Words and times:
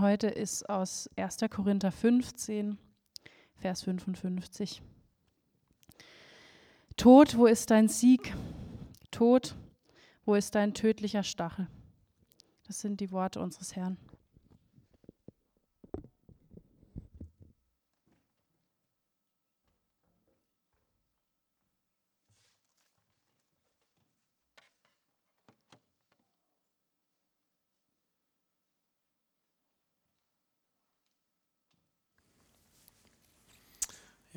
heute 0.00 0.28
ist 0.28 0.68
aus 0.68 1.08
1. 1.16 1.38
Korinther 1.50 1.92
15, 1.92 2.78
Vers 3.56 3.82
55. 3.82 4.82
Tod, 6.96 7.36
wo 7.36 7.46
ist 7.46 7.70
dein 7.70 7.88
Sieg? 7.88 8.34
Tod, 9.10 9.56
wo 10.24 10.34
ist 10.34 10.54
dein 10.54 10.74
tödlicher 10.74 11.22
Stachel? 11.22 11.66
Das 12.66 12.80
sind 12.80 13.00
die 13.00 13.10
Worte 13.10 13.40
unseres 13.40 13.74
Herrn. 13.76 13.96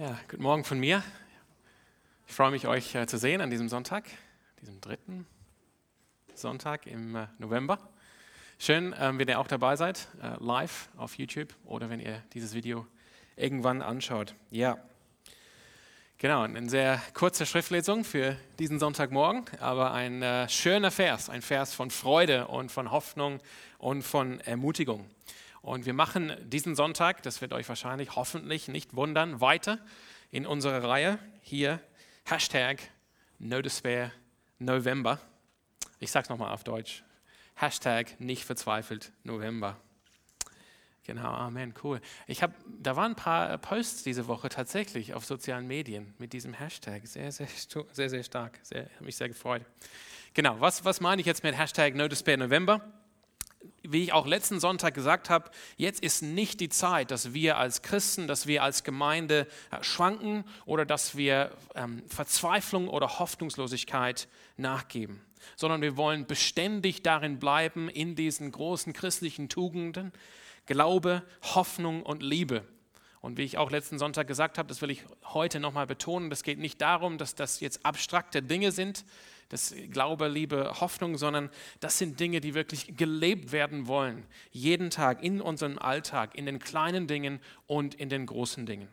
Ja, 0.03 0.19
guten 0.29 0.43
Morgen 0.43 0.65
von 0.65 0.81
mir. 0.81 1.01
Ich 2.27 2.33
freue 2.33 2.51
mich, 2.51 2.67
euch 2.67 2.93
äh, 2.93 3.07
zu 3.07 3.17
sehen 3.17 3.39
an 3.39 3.49
diesem 3.49 3.69
Sonntag, 3.69 4.03
diesem 4.59 4.81
dritten 4.81 5.25
Sonntag 6.33 6.87
im 6.87 7.15
äh, 7.15 7.27
November. 7.37 7.79
Schön, 8.59 8.93
ähm, 8.99 9.17
wenn 9.17 9.29
ihr 9.29 9.39
auch 9.39 9.47
dabei 9.47 9.77
seid, 9.77 10.09
äh, 10.21 10.35
live 10.43 10.89
auf 10.97 11.17
YouTube 11.17 11.55
oder 11.63 11.89
wenn 11.89 12.01
ihr 12.01 12.21
dieses 12.33 12.53
Video 12.53 12.85
irgendwann 13.37 13.81
anschaut. 13.81 14.35
Ja, 14.51 14.77
genau, 16.17 16.41
eine 16.41 16.69
sehr 16.69 17.01
kurze 17.13 17.45
Schriftlesung 17.45 18.03
für 18.03 18.35
diesen 18.59 18.79
Sonntagmorgen, 18.79 19.45
aber 19.61 19.93
ein 19.93 20.21
äh, 20.21 20.49
schöner 20.49 20.91
Vers, 20.91 21.29
ein 21.29 21.41
Vers 21.41 21.73
von 21.73 21.89
Freude 21.91 22.49
und 22.49 22.73
von 22.73 22.91
Hoffnung 22.91 23.39
und 23.77 24.01
von 24.01 24.41
Ermutigung. 24.41 25.09
Und 25.63 25.85
wir 25.85 25.93
machen 25.93 26.35
diesen 26.43 26.75
Sonntag, 26.75 27.23
das 27.23 27.39
wird 27.39 27.53
euch 27.53 27.69
wahrscheinlich 27.69 28.17
hoffentlich 28.17 28.67
nicht 28.67 28.97
wundern, 28.97 29.39
weiter 29.39 29.79
in 30.29 30.45
unserer 30.45 30.83
Reihe 30.83 31.17
hier 31.41 31.79
Hashtag 32.25 32.79
No 33.39 33.61
Despair 33.61 34.11
November. 34.59 35.21
Ich 35.99 36.11
sage 36.11 36.23
es 36.23 36.29
nochmal 36.29 36.51
auf 36.51 36.65
Deutsch. 36.65 37.05
Hashtag 37.55 38.19
nicht 38.19 38.43
verzweifelt 38.43 39.13
November. 39.23 39.77
Genau, 41.05 41.31
Amen, 41.31 41.73
cool. 41.81 42.01
Ich 42.27 42.43
habe, 42.43 42.53
da 42.67 42.97
waren 42.97 43.13
ein 43.13 43.15
paar 43.15 43.57
Posts 43.57 44.03
diese 44.03 44.27
Woche 44.27 44.49
tatsächlich 44.49 45.13
auf 45.13 45.23
sozialen 45.23 45.65
Medien 45.65 46.13
mit 46.17 46.33
diesem 46.33 46.53
Hashtag. 46.53 47.07
Sehr, 47.07 47.31
sehr, 47.31 47.47
sehr, 47.93 48.09
sehr 48.09 48.23
stark. 48.23 48.59
Sehr, 48.63 48.89
habe 48.95 49.05
mich 49.05 49.15
sehr 49.15 49.29
gefreut. 49.29 49.61
Genau, 50.33 50.59
was, 50.59 50.83
was 50.83 50.99
meine 50.99 51.21
ich 51.21 51.25
jetzt 51.25 51.43
mit 51.43 51.57
Hashtag 51.57 51.95
No 51.95 52.09
Despair 52.09 52.35
November? 52.35 52.81
Wie 53.83 54.03
ich 54.03 54.13
auch 54.13 54.25
letzten 54.25 54.59
Sonntag 54.59 54.93
gesagt 54.93 55.29
habe, 55.29 55.51
jetzt 55.75 56.01
ist 56.01 56.21
nicht 56.21 56.59
die 56.59 56.69
Zeit, 56.69 57.11
dass 57.11 57.33
wir 57.33 57.57
als 57.57 57.81
Christen, 57.81 58.27
dass 58.27 58.47
wir 58.47 58.63
als 58.63 58.83
Gemeinde 58.83 59.47
äh, 59.71 59.83
schwanken 59.83 60.45
oder 60.65 60.85
dass 60.85 61.17
wir 61.17 61.51
ähm, 61.75 62.01
Verzweiflung 62.07 62.87
oder 62.87 63.19
Hoffnungslosigkeit 63.19 64.27
nachgeben, 64.57 65.21
sondern 65.55 65.81
wir 65.81 65.97
wollen 65.97 66.25
beständig 66.25 67.03
darin 67.03 67.39
bleiben, 67.39 67.89
in 67.89 68.15
diesen 68.15 68.51
großen 68.51 68.93
christlichen 68.93 69.49
Tugenden, 69.49 70.13
Glaube, 70.65 71.23
Hoffnung 71.55 72.03
und 72.03 72.23
Liebe. 72.23 72.63
Und 73.19 73.37
wie 73.37 73.43
ich 73.43 73.57
auch 73.57 73.71
letzten 73.71 73.99
Sonntag 73.99 74.27
gesagt 74.27 74.57
habe, 74.57 74.67
das 74.67 74.81
will 74.81 74.89
ich 74.89 75.03
heute 75.25 75.59
nochmal 75.59 75.87
betonen, 75.87 76.29
das 76.29 76.43
geht 76.43 76.59
nicht 76.59 76.81
darum, 76.81 77.17
dass 77.17 77.35
das 77.35 77.59
jetzt 77.59 77.85
abstrakte 77.85 78.41
Dinge 78.41 78.71
sind, 78.71 79.05
das 79.53 79.73
Glaube, 79.91 80.27
Liebe, 80.27 80.81
Hoffnung, 80.81 81.15
sondern 81.15 81.49
das 81.79 81.99
sind 81.99 82.19
Dinge, 82.19 82.41
die 82.41 82.55
wirklich 82.55 82.97
gelebt 82.97 83.51
werden 83.51 83.87
wollen. 83.87 84.25
Jeden 84.51 84.89
Tag 84.89 85.23
in 85.23 85.41
unserem 85.41 85.77
Alltag, 85.77 86.35
in 86.35 86.47
den 86.47 86.57
kleinen 86.57 87.05
Dingen 87.05 87.39
und 87.67 87.93
in 87.93 88.09
den 88.09 88.25
großen 88.25 88.65
Dingen. 88.65 88.89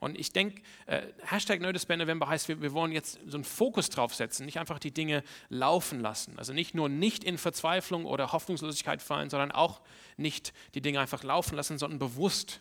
Und 0.00 0.18
ich 0.18 0.32
denke, 0.32 0.62
äh, 0.86 1.02
Hashtag 1.24 1.60
November 1.60 2.28
heißt, 2.28 2.48
wir, 2.48 2.60
wir 2.60 2.72
wollen 2.72 2.90
jetzt 2.90 3.20
so 3.24 3.36
einen 3.36 3.44
Fokus 3.44 3.88
drauf 3.88 4.14
setzen, 4.14 4.44
nicht 4.46 4.58
einfach 4.58 4.80
die 4.80 4.90
Dinge 4.90 5.22
laufen 5.48 6.00
lassen. 6.00 6.38
Also 6.38 6.52
nicht 6.52 6.74
nur 6.74 6.88
nicht 6.88 7.22
in 7.22 7.38
Verzweiflung 7.38 8.04
oder 8.04 8.32
Hoffnungslosigkeit 8.32 9.00
fallen, 9.00 9.30
sondern 9.30 9.52
auch 9.52 9.80
nicht 10.16 10.52
die 10.74 10.80
Dinge 10.80 11.00
einfach 11.00 11.22
laufen 11.22 11.54
lassen, 11.54 11.78
sondern 11.78 12.00
bewusst 12.00 12.60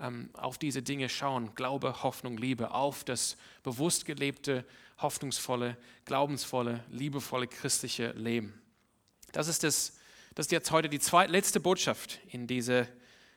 ähm, 0.00 0.30
auf 0.32 0.58
diese 0.58 0.82
Dinge 0.82 1.08
schauen. 1.08 1.54
Glaube, 1.54 2.02
Hoffnung, 2.02 2.38
Liebe, 2.38 2.72
auf 2.72 3.04
das 3.04 3.36
bewusst 3.62 4.06
gelebte 4.06 4.64
hoffnungsvolle, 4.98 5.76
glaubensvolle, 6.04 6.84
liebevolle 6.90 7.46
christliche 7.46 8.12
Leben. 8.12 8.60
Das 9.32 9.48
ist, 9.48 9.62
das, 9.62 9.98
das 10.34 10.46
ist 10.46 10.52
jetzt 10.52 10.70
heute 10.70 10.88
die 10.88 11.00
zweitletzte 11.00 11.60
Botschaft 11.60 12.20
in 12.28 12.46
dieser 12.46 12.86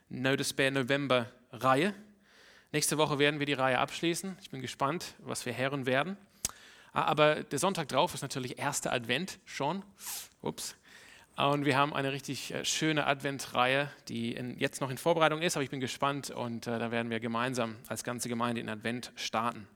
No 0.10 0.36
Despair 0.36 0.72
November 0.72 1.32
Reihe. 1.52 1.94
Nächste 2.72 2.98
Woche 2.98 3.20
werden 3.20 3.40
wir 3.40 3.46
die 3.46 3.54
Reihe 3.54 3.80
abschließen. 3.80 4.38
Ich 4.42 4.50
bin 4.50 4.62
gespannt, 4.62 5.16
was 5.20 5.46
wir 5.46 5.58
hören 5.58 5.86
werden. 5.86 6.18
Ah, 6.94 7.04
aber 7.04 7.44
der 7.44 7.60
Sonntag 7.60 7.88
drauf 7.88 8.14
ist 8.14 8.22
natürlich 8.22 8.60
erster 8.60 8.94
Advent 8.94 9.40
schon. 9.46 9.84
Ups. 10.42 10.76
Und 11.36 11.64
wir 11.64 11.78
haben 11.78 11.94
eine 11.94 12.12
richtig 12.12 12.54
äh, 12.54 12.66
schöne 12.66 13.08
Adventreihe, 13.08 13.90
die 14.08 14.34
in, 14.34 14.58
jetzt 14.60 14.82
noch 14.82 14.90
in 14.90 14.98
Vorbereitung 14.98 15.42
ist, 15.42 15.56
aber 15.56 15.64
ich 15.64 15.70
bin 15.70 15.80
gespannt 15.80 16.32
und 16.32 16.68
äh, 16.68 16.80
da 16.80 16.92
werden 16.92 17.10
wir 17.10 17.20
gemeinsam 17.20 17.78
als 17.88 18.04
ganze 18.04 18.28
Gemeinde 18.28 18.60
in 18.60 18.68
Advent 18.68 19.12
starten. 19.16 19.68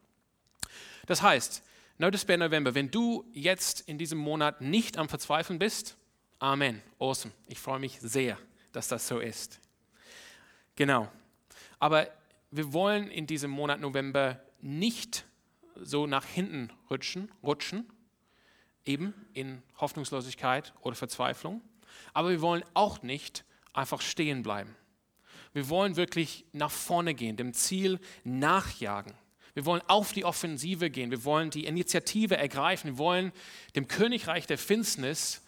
Das 1.05 1.21
heißt, 1.21 1.63
No 1.97 2.09
Despair 2.09 2.37
November, 2.37 2.73
wenn 2.75 2.89
du 2.89 3.25
jetzt 3.33 3.81
in 3.81 3.97
diesem 3.97 4.17
Monat 4.17 4.61
nicht 4.61 4.97
am 4.97 5.09
Verzweifeln 5.09 5.59
bist, 5.59 5.97
Amen, 6.43 6.81
awesome. 6.99 7.33
Ich 7.47 7.57
freue 7.57 7.79
mich 7.79 8.01
sehr, 8.01 8.37
dass 8.73 8.89
das 8.89 9.07
so 9.07 9.19
ist. 9.19 9.61
Genau. 10.75 11.09
Aber 11.79 12.09
wir 12.51 12.73
wollen 12.73 13.09
in 13.09 13.27
diesem 13.27 13.49
Monat 13.49 13.79
November 13.79 14.41
nicht 14.59 15.23
so 15.75 16.05
nach 16.05 16.25
hinten 16.25 16.69
rutschen, 16.89 17.31
rutschen, 17.41 17.89
eben 18.83 19.13
in 19.31 19.63
Hoffnungslosigkeit 19.77 20.73
oder 20.81 20.97
Verzweiflung. 20.97 21.61
Aber 22.13 22.29
wir 22.29 22.41
wollen 22.41 22.65
auch 22.73 23.01
nicht 23.03 23.45
einfach 23.71 24.01
stehen 24.01 24.43
bleiben. 24.43 24.75
Wir 25.53 25.69
wollen 25.69 25.95
wirklich 25.95 26.45
nach 26.51 26.71
vorne 26.71 27.13
gehen, 27.13 27.37
dem 27.37 27.53
Ziel 27.53 28.01
nachjagen. 28.25 29.13
Wir 29.53 29.65
wollen 29.65 29.81
auf 29.87 30.13
die 30.13 30.25
Offensive 30.25 30.89
gehen. 30.89 31.11
Wir 31.11 31.23
wollen 31.23 31.49
die 31.49 31.65
Initiative 31.65 32.37
ergreifen. 32.37 32.91
Wir 32.91 32.97
wollen 32.97 33.31
dem 33.75 33.87
Königreich 33.87 34.47
der 34.47 34.57
Finsternis 34.57 35.41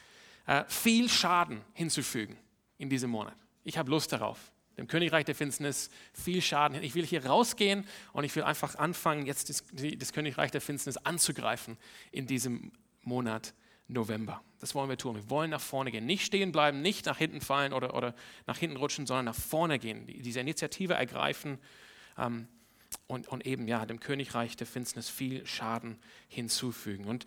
äh, 0.46 0.64
viel 0.68 1.10
Schaden 1.10 1.62
hinzufügen 1.74 2.38
in 2.78 2.90
diesem 2.90 3.10
Monat. 3.10 3.36
Ich 3.64 3.78
habe 3.78 3.90
Lust 3.90 4.12
darauf. 4.12 4.52
Dem 4.78 4.88
Königreich 4.88 5.26
der 5.26 5.36
Finsternis 5.36 5.90
viel 6.14 6.42
Schaden. 6.42 6.84
Ich 6.84 6.96
will 6.96 7.06
hier 7.06 7.26
rausgehen 7.26 7.86
und 8.14 8.26
ich 8.26 8.36
will 8.36 8.44
einfach 8.44 8.76
anfangen, 8.76 9.26
jetzt 9.26 9.50
das, 9.50 9.64
das 9.72 10.14
Königreich 10.14 10.52
der 10.52 10.62
Finsternis 10.62 10.98
anzugreifen 10.98 11.78
in 12.12 12.28
diesem 12.28 12.74
Monat 13.02 13.54
November. 13.88 14.42
Das 14.60 14.76
wollen 14.76 14.90
wir 14.90 14.98
tun. 14.98 15.16
Wir 15.16 15.30
wollen 15.30 15.52
nach 15.52 15.62
vorne 15.62 15.92
gehen. 15.92 16.06
Nicht 16.06 16.26
stehen 16.26 16.52
bleiben, 16.52 16.82
nicht 16.82 17.06
nach 17.06 17.18
hinten 17.18 17.40
fallen 17.40 17.72
oder, 17.72 17.96
oder 17.96 18.16
nach 18.48 18.58
hinten 18.58 18.78
rutschen, 18.78 19.06
sondern 19.06 19.26
nach 19.26 19.36
vorne 19.36 19.80
gehen. 19.80 20.06
Diese 20.08 20.40
Initiative 20.40 20.94
ergreifen. 20.94 21.58
Ähm, 22.18 22.48
und, 23.08 23.28
und 23.28 23.46
eben 23.46 23.68
ja 23.68 23.86
dem 23.86 24.00
Königreich 24.00 24.56
der 24.56 24.68
Finsternis 24.68 25.10
viel 25.10 25.46
Schaden 25.46 25.98
hinzufügen. 26.28 27.06
Und 27.06 27.26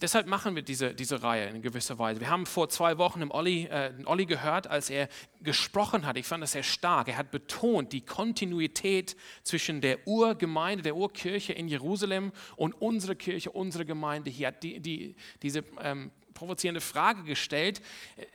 deshalb 0.00 0.26
machen 0.26 0.54
wir 0.54 0.62
diese, 0.62 0.94
diese 0.94 1.22
Reihe 1.22 1.48
in 1.48 1.62
gewisser 1.62 1.98
Weise. 1.98 2.20
Wir 2.20 2.30
haben 2.30 2.46
vor 2.46 2.68
zwei 2.68 2.98
Wochen 2.98 3.22
im 3.22 3.30
Olli, 3.30 3.64
äh, 3.64 3.92
Olli 4.04 4.26
gehört, 4.26 4.66
als 4.66 4.90
er 4.90 5.08
gesprochen 5.42 6.06
hat. 6.06 6.16
Ich 6.16 6.26
fand 6.26 6.42
das 6.42 6.52
sehr 6.52 6.62
stark. 6.62 7.08
Er 7.08 7.16
hat 7.16 7.30
betont 7.30 7.92
die 7.92 8.00
Kontinuität 8.00 9.16
zwischen 9.42 9.80
der 9.80 10.06
Urgemeinde, 10.06 10.82
der 10.82 10.96
Urkirche 10.96 11.52
in 11.52 11.68
Jerusalem 11.68 12.32
und 12.56 12.72
unserer 12.74 13.14
Kirche, 13.14 13.50
unserer 13.50 13.84
Gemeinde 13.84 14.30
hier. 14.30 14.52
Die, 14.52 14.80
die, 14.80 15.16
diese 15.42 15.64
ähm, 15.80 16.10
provozierende 16.34 16.80
Frage 16.80 17.22
gestellt, 17.22 17.80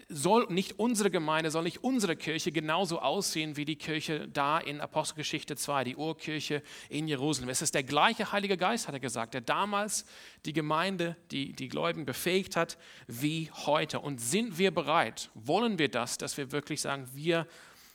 soll 0.08 0.48
nicht 0.50 0.80
unsere 0.80 1.12
Gemeinde, 1.12 1.52
soll 1.52 1.64
nicht 1.64 1.84
unsere 1.84 2.16
Kirche 2.16 2.52
genauso 2.52 3.00
aussehen 3.00 3.58
wie 3.58 3.66
die 3.66 3.76
Kirche 3.76 4.28
da 4.28 4.58
in 4.58 4.82
Apostelgeschichte 4.82 5.56
2, 5.56 5.84
die 5.84 5.96
Urkirche 5.96 6.64
in 6.90 7.08
Jerusalem. 7.08 7.50
Es 7.50 7.62
ist 7.62 7.76
der 7.76 7.84
gleiche 7.84 8.32
Heilige 8.32 8.58
Geist, 8.58 8.88
hat 8.88 8.96
er 8.96 9.00
gesagt, 9.00 9.34
der 9.34 9.41
damals 9.41 10.06
die 10.46 10.53
Gemeinde, 10.53 11.16
die, 11.32 11.53
die 11.53 11.68
Gläubigen 11.68 12.06
befähigt 12.06 12.56
hat, 12.56 12.78
wie 13.08 13.52
heute. 13.66 14.00
Und 14.00 14.20
sind 14.20 14.58
wir 14.58 14.72
bereit, 14.72 15.29
wollen 15.34 15.78
wir 15.78 15.90
das, 15.90 16.18
dass 16.18 16.38
wir 16.38 16.52
wirklich 16.52 16.82
sagen, 16.82 17.08
wir, 17.14 17.46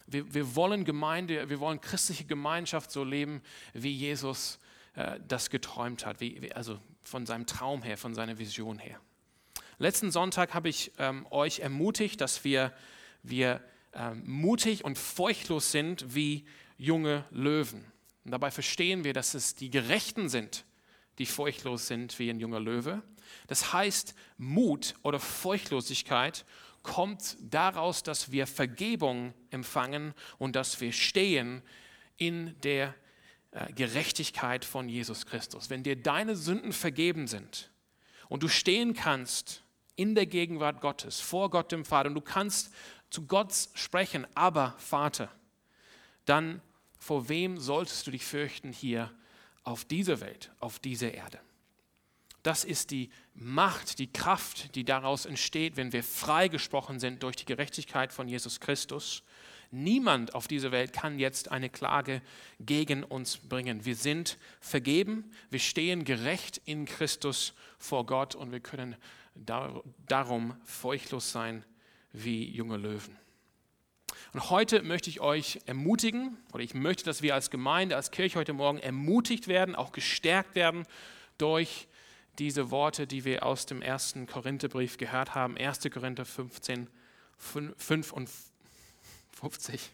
wir, 0.07 0.33
wir 0.33 0.55
wollen 0.55 0.85
Gemeinde, 0.85 1.49
wir 1.49 1.61
wollen 1.61 1.81
christliche 1.81 2.25
Gemeinschaft 2.25 2.91
so 2.91 3.05
leben, 3.05 3.43
wie 3.73 3.93
Jesus 3.93 4.59
äh, 4.95 5.19
das 5.27 5.51
geträumt 5.51 6.07
hat, 6.07 6.21
wie, 6.21 6.53
also 6.53 6.79
von 7.03 7.27
seinem 7.27 7.47
Traum 7.47 7.83
her, 7.83 7.97
von 7.97 8.15
seiner 8.15 8.39
Vision 8.39 8.79
her. 8.79 9.01
Letzten 9.79 10.11
Sonntag 10.11 10.55
habe 10.55 10.69
ich 10.69 10.93
ähm, 10.99 11.27
euch 11.31 11.61
ermutigt, 11.61 12.21
dass 12.21 12.45
wir, 12.45 12.73
wir 13.23 13.61
ähm, 13.93 14.23
mutig 14.27 14.85
und 14.85 14.99
furchtlos 14.99 15.73
sind 15.73 16.15
wie 16.15 16.45
junge 16.77 17.25
Löwen. 17.31 17.85
Und 18.25 18.31
dabei 18.31 18.51
verstehen 18.51 19.05
wir, 19.05 19.13
dass 19.13 19.35
es 19.35 19.55
die 19.55 19.71
Gerechten 19.71 20.29
sind, 20.29 20.65
die 21.19 21.27
furchtlos 21.27 21.87
sind 21.87 22.19
wie 22.19 22.31
ein 22.31 22.41
junger 22.41 22.61
Löwe. 22.61 23.03
Das 23.47 23.73
heißt, 23.73 24.15
Mut 24.39 24.95
oder 25.03 25.19
Furchtlosigkeit 25.19 26.45
kommt 26.83 27.37
daraus, 27.41 28.03
dass 28.03 28.31
wir 28.31 28.47
Vergebung 28.47 29.35
empfangen 29.51 30.15
und 30.39 30.55
dass 30.55 30.81
wir 30.81 30.93
stehen 30.93 31.63
in 32.17 32.55
der 32.61 32.95
äh, 33.51 33.73
Gerechtigkeit 33.73 34.65
von 34.65 34.89
Jesus 34.89 35.27
Christus. 35.27 35.71
Wenn 35.71 35.83
dir 35.83 35.97
deine 35.97 36.37
Sünden 36.37 36.73
vergeben 36.73 37.27
sind 37.27 37.73
und 38.29 38.43
du 38.43 38.49
stehen 38.49 38.95
kannst 38.95 39.64
in 39.97 40.15
der 40.15 40.27
Gegenwart 40.27 40.81
Gottes, 40.81 41.21
vor 41.21 41.51
Gott 41.51 41.73
dem 41.73 41.85
Vater, 41.85 42.09
und 42.09 42.15
du 42.15 42.21
kannst 42.21 42.73
zu 43.11 43.27
Gott 43.27 43.53
sprechen, 43.75 44.27
aber 44.35 44.75
Vater, 44.79 45.31
dann 46.25 46.61
vor 46.99 47.29
wem 47.29 47.59
solltest 47.59 48.07
du 48.07 48.11
dich 48.11 48.25
fürchten 48.25 48.73
hier 48.73 49.13
auf 49.63 49.85
dieser 49.85 50.21
Welt, 50.21 50.51
auf 50.61 50.79
dieser 50.79 51.13
Erde? 51.13 51.39
Das 52.43 52.65
ist 52.65 52.91
die 52.91 53.11
Macht, 53.35 53.99
die 53.99 54.13
Kraft, 54.13 54.75
die 54.75 54.85
daraus 54.85 55.25
entsteht, 55.25 55.77
wenn 55.77 55.93
wir 55.93 56.05
freigesprochen 56.05 57.01
sind 57.01 57.23
durch 57.23 57.37
die 57.37 57.47
Gerechtigkeit 57.47 58.13
von 58.13 58.29
Jesus 58.29 58.61
Christus. 58.61 59.23
Niemand 59.71 60.35
auf 60.35 60.47
dieser 60.47 60.71
Welt 60.71 60.93
kann 60.93 61.19
jetzt 61.19 61.51
eine 61.51 61.71
Klage 61.71 62.21
gegen 62.61 63.03
uns 63.03 63.39
bringen. 63.39 63.85
Wir 63.87 63.97
sind 63.97 64.39
vergeben, 64.61 65.33
wir 65.51 65.59
stehen 65.59 66.05
gerecht 66.05 66.61
in 66.67 66.85
Christus 66.85 67.55
vor 67.79 68.05
Gott 68.07 68.35
und 68.35 68.53
wir 68.53 68.61
können 68.61 68.95
darum 69.35 70.55
furchtlos 70.65 71.33
sein 71.33 71.65
wie 72.13 72.51
junge 72.51 72.77
Löwen. 72.77 73.17
Und 74.33 74.51
heute 74.51 74.83
möchte 74.83 75.11
ich 75.11 75.21
euch 75.21 75.61
ermutigen, 75.67 76.37
oder 76.53 76.65
ich 76.65 76.75
möchte, 76.75 77.05
dass 77.05 77.23
wir 77.23 77.35
als 77.35 77.51
Gemeinde, 77.51 77.97
als 77.97 78.11
Kirche 78.11 78.39
heute 78.39 78.53
Morgen 78.53 78.79
ermutigt 78.79 79.47
werden, 79.47 79.77
auch 79.77 79.93
gestärkt 79.93 80.57
werden 80.57 80.87
durch 81.39 81.87
diese 82.39 82.71
Worte, 82.71 83.07
die 83.07 83.25
wir 83.25 83.47
aus 83.47 83.67
dem 83.67 83.81
ersten 83.81 84.27
Korintherbrief 84.27 84.97
gehört 84.97 85.35
haben, 85.35 85.57
1. 85.57 85.81
Korinther 85.93 86.25
15, 86.25 86.89
55. 87.37 89.91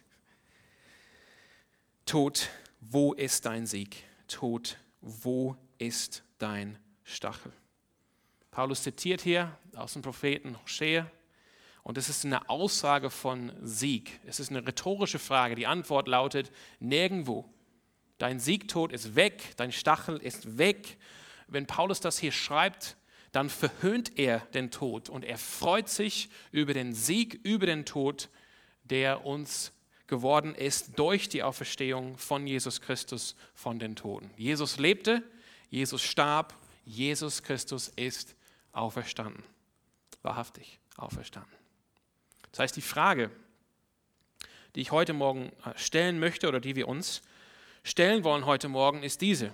Tod, 2.07 2.49
wo 2.81 3.13
ist 3.13 3.45
dein 3.45 3.67
Sieg? 3.67 4.05
Tod, 4.27 4.79
wo 5.01 5.57
ist 5.79 6.25
dein 6.39 6.79
Stachel? 7.05 7.53
Paulus 8.61 8.83
zitiert 8.83 9.23
hier 9.23 9.57
aus 9.75 9.95
dem 9.95 10.03
Propheten 10.03 10.55
Hosea 10.63 11.11
und 11.83 11.97
es 11.97 12.11
ist 12.11 12.27
eine 12.27 12.51
Aussage 12.51 13.09
von 13.09 13.53
Sieg. 13.63 14.21
Es 14.27 14.39
ist 14.39 14.51
eine 14.51 14.67
rhetorische 14.67 15.19
Frage. 15.19 15.55
Die 15.55 15.67
Antwort 15.67 16.09
lautet 16.09 16.53
nirgendwo. 16.79 17.49
Dein 18.19 18.39
Siegtod 18.39 18.93
ist 18.93 19.15
weg, 19.15 19.55
dein 19.57 19.73
Stachel 19.73 20.19
ist 20.19 20.59
weg. 20.59 20.99
Wenn 21.49 21.67
Paulus 21.67 22.01
das 22.01 22.19
hier 22.19 22.33
schreibt, 22.33 22.99
dann 23.33 23.49
verhöhnt 23.49 24.19
er 24.19 24.41
den 24.53 24.71
Tod 24.71 25.09
und 25.09 25.25
er 25.25 25.39
freut 25.39 25.89
sich 25.89 26.29
über 26.53 26.75
den 26.75 26.93
Sieg 26.93 27.41
über 27.43 27.65
den 27.65 27.87
Tod, 27.87 28.29
der 28.85 29.25
uns 29.25 29.73
geworden 30.07 30.55
ist 30.55 30.99
durch 30.99 31.31
die 31.31 31.43
Auferstehung 31.43 32.19
von 32.19 32.47
Jesus 32.47 32.83
Christus 32.83 33.37
von 33.55 33.79
den 33.79 33.97
Toten. 33.97 34.29
Jesus 34.37 34.79
lebte, 34.79 35.23
Jesus 35.71 36.03
starb, 36.03 36.53
Jesus 36.85 37.43
Christus 37.43 37.89
ist 37.97 38.37
auferstanden. 38.73 39.43
Wahrhaftig 40.23 40.79
auferstanden. 40.97 41.53
Das 42.53 42.61
heißt, 42.61 42.77
die 42.77 42.83
Frage, 42.83 43.31
die 44.75 44.81
ich 44.81 44.91
heute 44.91 45.13
Morgen 45.13 45.51
äh, 45.65 45.77
stellen 45.77 46.19
möchte 46.19 46.49
oder 46.49 46.61
die 46.61 46.77
wir 46.77 46.89
uns 46.89 47.23
stellen 47.83 48.25
wollen 48.25 48.47
heute 48.47 48.69
Morgen, 48.69 49.03
ist 49.03 49.21
diese. 49.21 49.53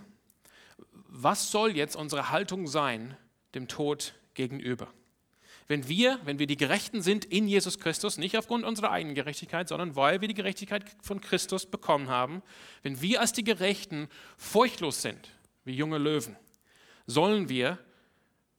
Was 1.09 1.51
soll 1.51 1.77
jetzt 1.77 1.97
unsere 1.97 2.31
Haltung 2.31 2.67
sein 2.67 3.17
dem 3.55 3.69
Tod 3.69 4.15
gegenüber? 4.35 4.93
Wenn 5.69 5.89
wir, 5.89 6.21
wenn 6.25 6.39
wir 6.39 6.47
die 6.47 6.57
Gerechten 6.57 7.03
sind 7.03 7.25
in 7.25 7.49
Jesus 7.49 7.81
Christus, 7.81 8.19
nicht 8.19 8.39
aufgrund 8.39 8.65
unserer 8.65 8.93
eigenen 8.93 9.17
Gerechtigkeit, 9.17 9.69
sondern 9.69 9.97
weil 9.97 10.21
wir 10.21 10.29
die 10.29 10.35
Gerechtigkeit 10.35 10.85
von 11.03 11.21
Christus 11.21 11.67
bekommen 11.67 12.09
haben, 12.09 12.43
wenn 12.83 13.01
wir 13.01 13.21
als 13.21 13.33
die 13.33 13.43
Gerechten 13.43 14.09
furchtlos 14.37 15.03
sind, 15.03 15.31
wie 15.65 15.75
junge 15.75 15.99
Löwen, 15.99 16.37
sollen 17.07 17.49
wir 17.49 17.79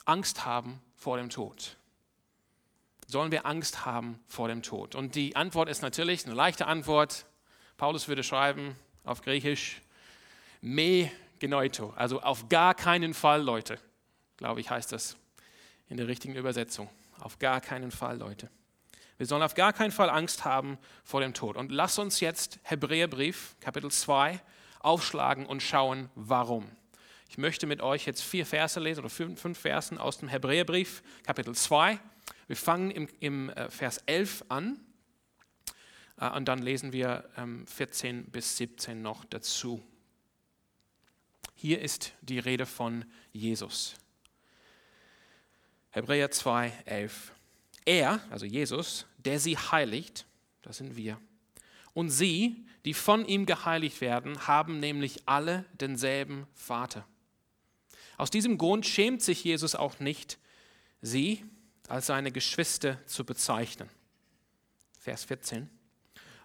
Angst 0.07 0.45
haben 0.45 0.81
vor 0.95 1.17
dem 1.17 1.29
Tod 1.29 1.77
sollen 3.07 3.31
wir 3.31 3.45
Angst 3.45 3.85
haben 3.85 4.19
vor 4.27 4.47
dem 4.47 4.61
Tod? 4.61 4.93
Und 4.93 5.15
die 5.15 5.35
Antwort 5.35 5.69
ist 5.69 5.81
natürlich 5.81 6.25
eine 6.25 6.35
leichte 6.35 6.67
Antwort. 6.67 7.25
Paulus 7.77 8.07
würde 8.07 8.23
schreiben 8.23 8.75
auf 9.03 9.21
Griechisch, 9.21 9.81
me 10.61 11.09
genoito, 11.39 11.93
also 11.95 12.21
auf 12.21 12.49
gar 12.49 12.75
keinen 12.75 13.13
Fall, 13.13 13.41
Leute, 13.41 13.79
glaube 14.37 14.59
ich, 14.59 14.69
heißt 14.69 14.91
das 14.91 15.15
in 15.87 15.97
der 15.97 16.07
richtigen 16.07 16.35
Übersetzung. 16.35 16.89
Auf 17.19 17.39
gar 17.39 17.61
keinen 17.61 17.91
Fall, 17.91 18.17
Leute. 18.17 18.49
Wir 19.17 19.25
sollen 19.25 19.41
auf 19.41 19.55
gar 19.55 19.73
keinen 19.73 19.91
Fall 19.91 20.09
Angst 20.09 20.45
haben 20.45 20.77
vor 21.03 21.21
dem 21.21 21.33
Tod. 21.33 21.55
Und 21.55 21.71
lass 21.71 21.97
uns 21.97 22.19
jetzt 22.19 22.59
Hebräerbrief, 22.63 23.55
Kapitel 23.61 23.89
2, 23.89 24.39
aufschlagen 24.79 25.45
und 25.45 25.63
schauen, 25.63 26.09
warum. 26.15 26.69
Ich 27.29 27.37
möchte 27.37 27.67
mit 27.67 27.81
euch 27.81 28.05
jetzt 28.05 28.23
vier 28.23 28.45
Verse 28.45 28.79
lesen 28.79 29.01
oder 29.01 29.09
fünf, 29.09 29.39
fünf 29.39 29.59
Versen 29.59 29.97
aus 29.97 30.17
dem 30.17 30.29
Hebräerbrief, 30.29 31.03
Kapitel 31.23 31.53
2. 31.53 31.99
Wir 32.47 32.55
fangen 32.55 32.91
im, 32.91 33.09
im 33.19 33.49
äh, 33.49 33.69
Vers 33.69 33.99
11 34.05 34.45
an 34.49 34.79
äh, 36.17 36.29
und 36.29 36.45
dann 36.45 36.59
lesen 36.59 36.93
wir 36.93 37.29
14 37.65 38.15
ähm, 38.15 38.25
bis 38.31 38.57
17 38.57 39.01
noch 39.01 39.25
dazu. 39.25 39.83
Hier 41.55 41.81
ist 41.81 42.13
die 42.21 42.39
Rede 42.39 42.65
von 42.65 43.03
Jesus. 43.33 43.95
Hebräer 45.91 46.31
2, 46.31 46.71
11. 46.85 47.33
Er, 47.85 48.21
also 48.29 48.45
Jesus, 48.45 49.05
der 49.17 49.39
sie 49.39 49.57
heiligt, 49.57 50.25
das 50.61 50.77
sind 50.77 50.95
wir, 50.95 51.19
und 51.93 52.09
sie, 52.09 52.65
die 52.85 52.93
von 52.93 53.25
ihm 53.25 53.45
geheiligt 53.45 54.01
werden, 54.01 54.47
haben 54.47 54.79
nämlich 54.79 55.27
alle 55.27 55.65
denselben 55.73 56.45
Vater. 56.53 57.07
Aus 58.17 58.31
diesem 58.31 58.57
Grund 58.57 58.85
schämt 58.85 59.21
sich 59.21 59.43
Jesus 59.43 59.75
auch 59.75 59.99
nicht, 59.99 60.37
sie, 61.01 61.45
als 61.87 62.07
seine 62.07 62.31
Geschwister 62.31 63.05
zu 63.05 63.23
bezeichnen. 63.23 63.89
Vers 64.99 65.23
14. 65.23 65.69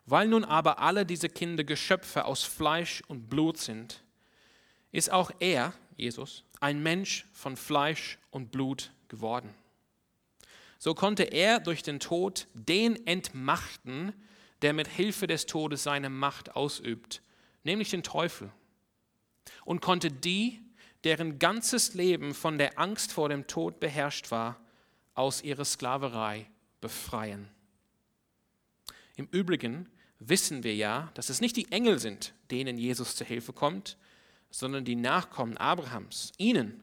Weil 0.07 0.29
nun 0.29 0.45
aber 0.45 0.79
alle 0.79 1.05
diese 1.07 1.29
Kinder 1.29 1.65
Geschöpfe 1.65 2.27
aus 2.27 2.45
Fleisch 2.45 3.03
und 3.09 3.29
Blut 3.29 3.59
sind, 3.59 4.05
ist 4.93 5.11
auch 5.11 5.31
er, 5.41 5.73
Jesus, 5.97 6.45
ein 6.61 6.83
Mensch 6.83 7.27
von 7.33 7.57
Fleisch 7.57 8.19
und 8.31 8.53
Blut 8.53 8.93
geworden. 9.09 9.55
So 10.79 10.95
konnte 10.95 11.25
er 11.25 11.61
durch 11.61 11.83
den 11.83 12.01
Tod 12.01 12.47
den 12.55 13.07
entmachten, 13.07 14.13
der 14.63 14.73
mit 14.73 14.89
Hilfe 14.89 15.27
des 15.27 15.47
Todes 15.47 15.83
seine 15.83 16.11
Macht 16.11 16.55
ausübt, 16.55 17.23
nämlich 17.65 17.91
den 17.91 18.03
Teufel, 18.03 18.51
und 19.65 19.81
konnte 19.81 20.11
die, 20.11 20.62
deren 21.05 21.39
ganzes 21.39 21.95
Leben 21.95 22.35
von 22.35 22.59
der 22.59 22.79
Angst 22.79 23.13
vor 23.13 23.29
dem 23.29 23.47
Tod 23.47 23.81
beherrscht 23.81 24.31
war, 24.31 24.61
aus 25.15 25.43
ihrer 25.43 25.65
Sklaverei 25.65 26.47
befreien. 26.81 27.49
Im 29.17 29.27
Übrigen 29.31 29.89
wissen 30.19 30.63
wir 30.63 30.75
ja, 30.75 31.11
dass 31.15 31.29
es 31.29 31.41
nicht 31.41 31.57
die 31.57 31.71
Engel 31.71 31.99
sind, 31.99 32.35
denen 32.51 32.79
Jesus 32.79 33.17
zur 33.17 33.27
Hilfe 33.27 33.53
kommt, 33.53 33.97
sondern 34.51 34.85
die 34.85 34.97
Nachkommen 34.97 35.57
Abrahams. 35.57 36.33
Ihnen, 36.39 36.83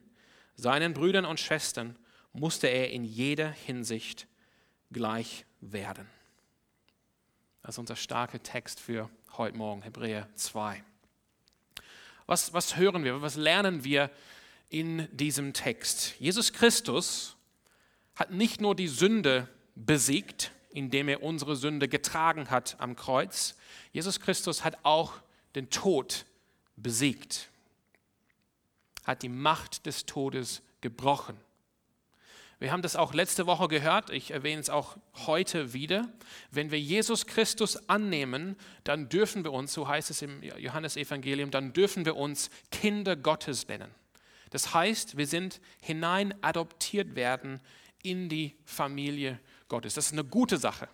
seinen 0.55 0.93
Brüdern 0.93 1.25
und 1.25 1.39
Schwestern, 1.39 1.97
musste 2.33 2.67
er 2.67 2.91
in 2.91 3.03
jeder 3.03 3.49
Hinsicht 3.49 4.27
gleich 4.91 5.45
werden. 5.61 6.07
Das 7.61 7.75
ist 7.75 7.79
unser 7.79 7.95
starker 7.95 8.41
Text 8.41 8.79
für 8.79 9.09
heute 9.37 9.57
Morgen, 9.57 9.81
Hebräer 9.81 10.27
2. 10.35 10.83
Was, 12.29 12.53
was 12.53 12.77
hören 12.77 13.03
wir, 13.03 13.23
was 13.23 13.37
lernen 13.37 13.83
wir 13.83 14.11
in 14.69 15.07
diesem 15.17 15.51
Text? 15.51 16.13
Jesus 16.19 16.53
Christus 16.53 17.35
hat 18.13 18.29
nicht 18.29 18.61
nur 18.61 18.75
die 18.75 18.87
Sünde 18.87 19.47
besiegt, 19.73 20.51
indem 20.69 21.09
er 21.09 21.23
unsere 21.23 21.55
Sünde 21.55 21.87
getragen 21.87 22.51
hat 22.51 22.75
am 22.79 22.95
Kreuz, 22.95 23.55
Jesus 23.93 24.19
Christus 24.19 24.63
hat 24.63 24.77
auch 24.83 25.13
den 25.55 25.71
Tod 25.71 26.27
besiegt, 26.75 27.49
hat 29.05 29.23
die 29.23 29.29
Macht 29.29 29.87
des 29.87 30.05
Todes 30.05 30.61
gebrochen. 30.81 31.35
Wir 32.59 32.73
haben 32.73 32.81
das 32.81 32.97
auch 32.97 33.13
letzte 33.13 33.45
Woche 33.45 33.69
gehört, 33.69 34.09
ich 34.09 34.31
erwähne 34.31 34.59
es 34.59 34.69
auch 34.69 34.97
heute 35.25 35.71
wieder. 35.71 36.09
Wenn 36.51 36.71
wir 36.71 36.79
Jesus 36.79 37.25
Christus 37.25 37.87
annehmen, 37.87 38.57
dann 38.83 39.07
dürfen 39.07 39.45
wir 39.45 39.53
uns, 39.53 39.73
so 39.73 39.87
heißt 39.87 40.09
es 40.09 40.21
im 40.21 40.43
Johannesevangelium, 40.43 41.51
dann 41.51 41.71
dürfen 41.71 42.03
wir 42.03 42.17
uns 42.17 42.49
Kinder 42.69 43.15
Gottes 43.15 43.69
nennen. 43.69 43.89
Das 44.49 44.73
heißt, 44.73 45.15
wir 45.15 45.25
sind 45.25 45.61
hinein 45.81 46.33
adoptiert 46.41 47.15
werden 47.15 47.61
in 48.03 48.27
die 48.27 48.57
Familie 48.65 49.39
Gottes. 49.69 49.93
Das 49.93 50.07
ist 50.07 50.13
eine 50.13 50.25
gute 50.25 50.57
Sache. 50.57 50.89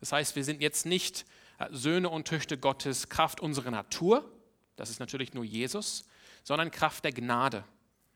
Das 0.00 0.12
heißt, 0.12 0.36
wir 0.36 0.44
sind 0.44 0.60
jetzt 0.60 0.84
nicht 0.84 1.24
äh, 1.58 1.68
Söhne 1.70 2.10
und 2.10 2.28
Töchter 2.28 2.58
Gottes 2.58 3.08
Kraft 3.08 3.40
unserer 3.40 3.70
Natur, 3.70 4.30
das 4.76 4.90
ist 4.90 5.00
natürlich 5.00 5.34
nur 5.34 5.44
Jesus, 5.44 6.04
sondern 6.42 6.70
Kraft 6.70 7.04
der 7.04 7.12
Gnade. 7.12 7.64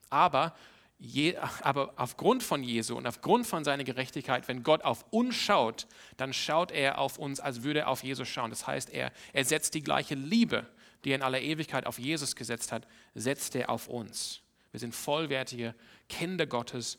Aber 0.08 0.54
Je, 0.98 1.36
aber 1.36 1.92
aufgrund 1.96 2.42
von 2.42 2.62
Jesu 2.62 2.96
und 2.96 3.06
aufgrund 3.06 3.46
von 3.46 3.64
seiner 3.64 3.84
Gerechtigkeit, 3.84 4.48
wenn 4.48 4.62
Gott 4.62 4.82
auf 4.82 5.04
uns 5.10 5.34
schaut, 5.34 5.86
dann 6.16 6.32
schaut 6.32 6.70
er 6.70 6.98
auf 6.98 7.18
uns, 7.18 7.40
als 7.40 7.62
würde 7.62 7.80
er 7.80 7.88
auf 7.88 8.04
Jesus 8.04 8.28
schauen. 8.28 8.50
Das 8.50 8.66
heißt, 8.66 8.90
er, 8.90 9.12
er 9.32 9.44
setzt 9.44 9.74
die 9.74 9.82
gleiche 9.82 10.14
Liebe, 10.14 10.66
die 11.04 11.10
er 11.10 11.16
in 11.16 11.22
aller 11.22 11.40
Ewigkeit 11.40 11.86
auf 11.86 11.98
Jesus 11.98 12.36
gesetzt 12.36 12.72
hat, 12.72 12.86
setzt 13.14 13.54
er 13.54 13.70
auf 13.70 13.88
uns. 13.88 14.40
Wir 14.70 14.80
sind 14.80 14.94
vollwertige 14.94 15.74
Kinder 16.08 16.46
Gottes, 16.46 16.98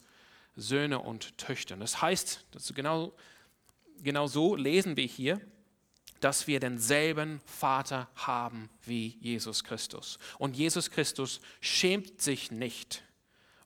Söhne 0.55 0.99
und 0.99 1.37
Töchter. 1.37 1.75
Das 1.75 2.01
heißt, 2.01 2.45
das 2.51 2.73
genau, 2.73 3.13
genau 4.01 4.27
so 4.27 4.55
lesen 4.55 4.95
wir 4.95 5.05
hier, 5.05 5.41
dass 6.21 6.47
wir 6.47 6.59
denselben 6.59 7.41
Vater 7.45 8.09
haben 8.15 8.69
wie 8.83 9.17
Jesus 9.19 9.63
Christus. 9.63 10.17
Und 10.37 10.55
Jesus 10.55 10.89
Christus 10.89 11.41
schämt 11.59 12.21
sich 12.21 12.51
nicht, 12.51 13.03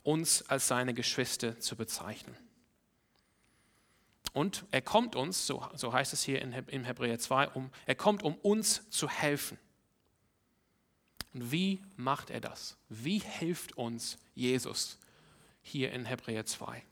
uns 0.03 0.43
als 0.49 0.67
seine 0.67 0.93
Geschwister 0.93 1.59
zu 1.59 1.75
bezeichnen. 1.75 2.35
Und 4.33 4.65
er 4.71 4.81
kommt 4.81 5.15
uns, 5.15 5.47
so, 5.47 5.67
so 5.73 5.91
heißt 5.91 6.13
es 6.13 6.23
hier 6.23 6.41
in, 6.41 6.53
in 6.53 6.83
Hebräer 6.83 7.19
2, 7.19 7.49
um, 7.49 7.71
er 7.85 7.95
kommt, 7.95 8.23
um 8.23 8.35
uns 8.35 8.87
zu 8.89 9.09
helfen. 9.09 9.57
Und 11.33 11.51
wie 11.51 11.81
macht 11.95 12.29
er 12.29 12.41
das? 12.41 12.77
Wie 12.89 13.19
hilft 13.19 13.77
uns 13.77 14.17
Jesus 14.35 14.97
hier 15.61 15.91
in 15.91 16.05
Hebräer 16.05 16.45
2? 16.45 16.83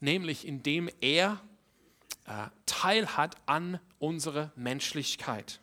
Nämlich 0.00 0.46
indem 0.46 0.90
er 1.00 1.40
äh, 2.26 2.48
teilhat 2.66 3.36
an 3.46 3.78
unserer 3.98 4.52
Menschlichkeit. 4.56 5.60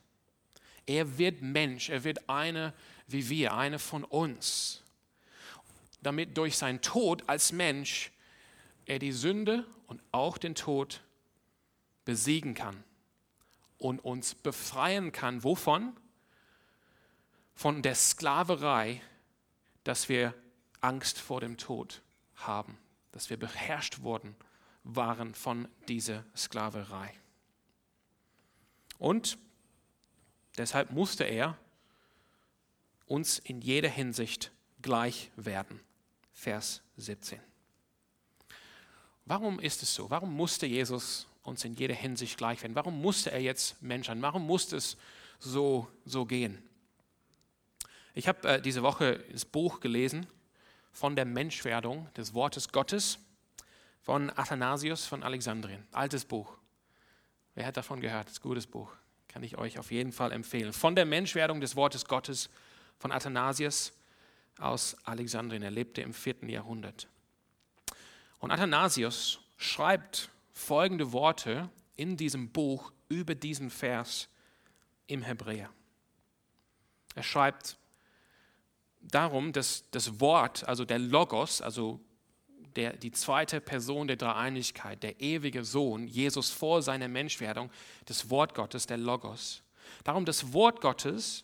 Er 0.85 1.17
wird 1.17 1.41
Mensch, 1.41 1.89
er 1.89 2.03
wird 2.03 2.29
eine 2.29 2.73
wie 3.09 3.29
wir, 3.29 3.53
eine 3.53 3.79
von 3.79 4.03
uns. 4.03 4.83
Damit 6.01 6.37
durch 6.37 6.57
seinen 6.57 6.81
Tod 6.81 7.23
als 7.27 7.51
Mensch 7.51 8.11
er 8.85 8.99
die 8.99 9.11
Sünde 9.11 9.65
und 9.87 10.01
auch 10.11 10.37
den 10.37 10.55
Tod 10.55 11.01
besiegen 12.05 12.53
kann 12.53 12.83
und 13.77 13.99
uns 13.99 14.35
befreien 14.35 15.11
kann. 15.11 15.43
Wovon? 15.43 15.95
Von 17.53 17.81
der 17.81 17.95
Sklaverei, 17.95 19.01
dass 19.83 20.09
wir 20.09 20.33
Angst 20.81 21.19
vor 21.19 21.41
dem 21.41 21.57
Tod 21.57 22.01
haben, 22.35 22.77
dass 23.11 23.29
wir 23.29 23.37
beherrscht 23.37 24.01
wurden 24.01 24.35
waren 24.83 25.35
von 25.35 25.67
dieser 25.87 26.25
Sklaverei. 26.35 27.13
Und 28.97 29.37
deshalb 30.57 30.91
musste 30.91 31.23
er 31.23 31.57
uns 33.05 33.39
in 33.39 33.61
jeder 33.61 33.89
Hinsicht 33.89 34.51
gleich 34.81 35.31
werden. 35.35 35.79
Vers 36.39 36.81
17. 36.95 37.37
Warum 39.25 39.59
ist 39.59 39.83
es 39.83 39.93
so? 39.93 40.09
Warum 40.09 40.33
musste 40.33 40.65
Jesus 40.65 41.27
uns 41.43 41.65
in 41.65 41.73
jeder 41.73 41.93
Hinsicht 41.93 42.37
gleich 42.37 42.61
werden? 42.61 42.75
Warum 42.75 43.01
musste 43.01 43.29
er 43.29 43.41
jetzt 43.41 43.81
Mensch 43.81 44.07
sein? 44.07 44.21
Warum 44.21 44.47
musste 44.47 44.77
es 44.77 44.95
so, 45.37 45.89
so 46.05 46.25
gehen? 46.25 46.63
Ich 48.13 48.29
habe 48.29 48.47
äh, 48.47 48.61
diese 48.61 48.83
Woche 48.83 49.19
das 49.33 49.43
Buch 49.43 49.81
gelesen 49.81 50.27
von 50.93 51.17
der 51.17 51.25
Menschwerdung 51.25 52.07
des 52.13 52.33
Wortes 52.33 52.69
Gottes 52.69 53.19
von 54.01 54.29
Athanasius 54.29 55.05
von 55.05 55.23
Alexandrien. 55.23 55.85
Altes 55.91 56.23
Buch. 56.23 56.57
Wer 57.53 57.65
hat 57.65 57.75
davon 57.75 57.99
gehört? 57.99 58.27
Das 58.27 58.33
ist 58.33 58.39
ein 58.39 58.47
gutes 58.47 58.65
Buch. 58.65 58.89
Kann 59.27 59.43
ich 59.43 59.57
euch 59.57 59.77
auf 59.77 59.91
jeden 59.91 60.13
Fall 60.13 60.31
empfehlen. 60.31 60.71
Von 60.71 60.95
der 60.95 61.05
Menschwerdung 61.05 61.59
des 61.59 61.75
Wortes 61.75 62.05
Gottes 62.05 62.49
von 62.97 63.11
Athanasius 63.11 63.91
aus 64.59 64.95
Alexandrien. 65.03 65.63
Er 65.63 65.71
lebte 65.71 66.01
im 66.01 66.13
vierten 66.13 66.49
Jahrhundert. 66.49 67.07
Und 68.39 68.51
Athanasius 68.51 69.39
schreibt 69.57 70.29
folgende 70.53 71.11
Worte 71.11 71.69
in 71.95 72.17
diesem 72.17 72.49
Buch 72.49 72.91
über 73.09 73.35
diesen 73.35 73.69
Vers 73.69 74.29
im 75.07 75.23
Hebräer. 75.23 75.69
Er 77.15 77.23
schreibt 77.23 77.77
darum, 79.01 79.51
dass 79.51 79.89
das 79.91 80.19
Wort, 80.19 80.67
also 80.67 80.85
der 80.85 80.99
Logos, 80.99 81.61
also 81.61 81.99
der, 82.75 82.93
die 82.95 83.11
zweite 83.11 83.59
Person 83.59 84.07
der 84.07 84.15
Dreieinigkeit, 84.15 85.01
der 85.03 85.19
ewige 85.19 85.65
Sohn, 85.65 86.07
Jesus 86.07 86.51
vor 86.51 86.81
seiner 86.81 87.07
Menschwerdung, 87.07 87.69
das 88.05 88.29
Wort 88.29 88.53
Gottes, 88.53 88.85
der 88.85 88.97
Logos. 88.97 89.63
Darum 90.03 90.25
das 90.25 90.53
Wort 90.53 90.81
Gottes, 90.81 91.43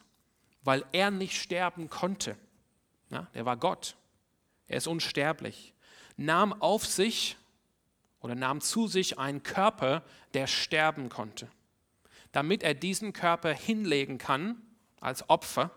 weil 0.63 0.85
er 0.91 1.11
nicht 1.11 1.35
sterben 1.35 1.89
konnte. 1.89 2.37
Ja, 3.09 3.27
der 3.33 3.45
war 3.45 3.57
Gott. 3.57 3.95
Er 4.67 4.77
ist 4.77 4.87
unsterblich. 4.87 5.73
Nahm 6.17 6.53
auf 6.61 6.85
sich 6.85 7.37
oder 8.19 8.35
nahm 8.35 8.61
zu 8.61 8.87
sich 8.87 9.19
einen 9.19 9.43
Körper, 9.43 10.03
der 10.33 10.47
sterben 10.47 11.09
konnte, 11.09 11.47
damit 12.31 12.63
er 12.63 12.73
diesen 12.73 13.13
Körper 13.13 13.53
hinlegen 13.53 14.17
kann 14.17 14.61
als 14.99 15.29
Opfer 15.29 15.71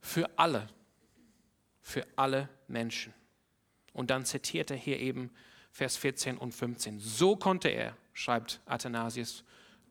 für 0.00 0.30
alle, 0.38 0.68
für 1.80 2.06
alle 2.16 2.48
Menschen. 2.68 3.12
Und 3.92 4.10
dann 4.10 4.24
zitiert 4.24 4.70
er 4.70 4.76
hier 4.76 5.00
eben 5.00 5.30
Vers 5.72 5.96
14 5.96 6.38
und 6.38 6.52
15. 6.52 7.00
So 7.00 7.36
konnte 7.36 7.68
er, 7.68 7.96
schreibt 8.12 8.60
Athanasius, 8.66 9.44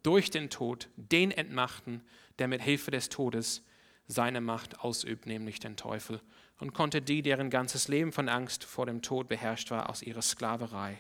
durch 0.04 0.30
den 0.30 0.50
Tod 0.50 0.90
den 0.96 1.32
entmachten, 1.32 2.02
der 2.40 2.48
mit 2.48 2.62
Hilfe 2.62 2.92
des 2.92 3.10
Todes 3.10 3.64
seine 4.08 4.42
Macht 4.42 4.80
ausübt, 4.80 5.26
nämlich 5.26 5.60
den 5.60 5.76
Teufel, 5.76 6.22
und 6.60 6.74
konnte 6.74 7.02
die, 7.02 7.22
deren 7.22 7.50
ganzes 7.50 7.88
Leben 7.88 8.12
von 8.12 8.30
Angst 8.30 8.64
vor 8.64 8.86
dem 8.86 9.02
Tod 9.02 9.28
beherrscht 9.28 9.70
war, 9.70 9.90
aus 9.90 10.02
ihrer 10.02 10.22
Sklaverei 10.22 11.00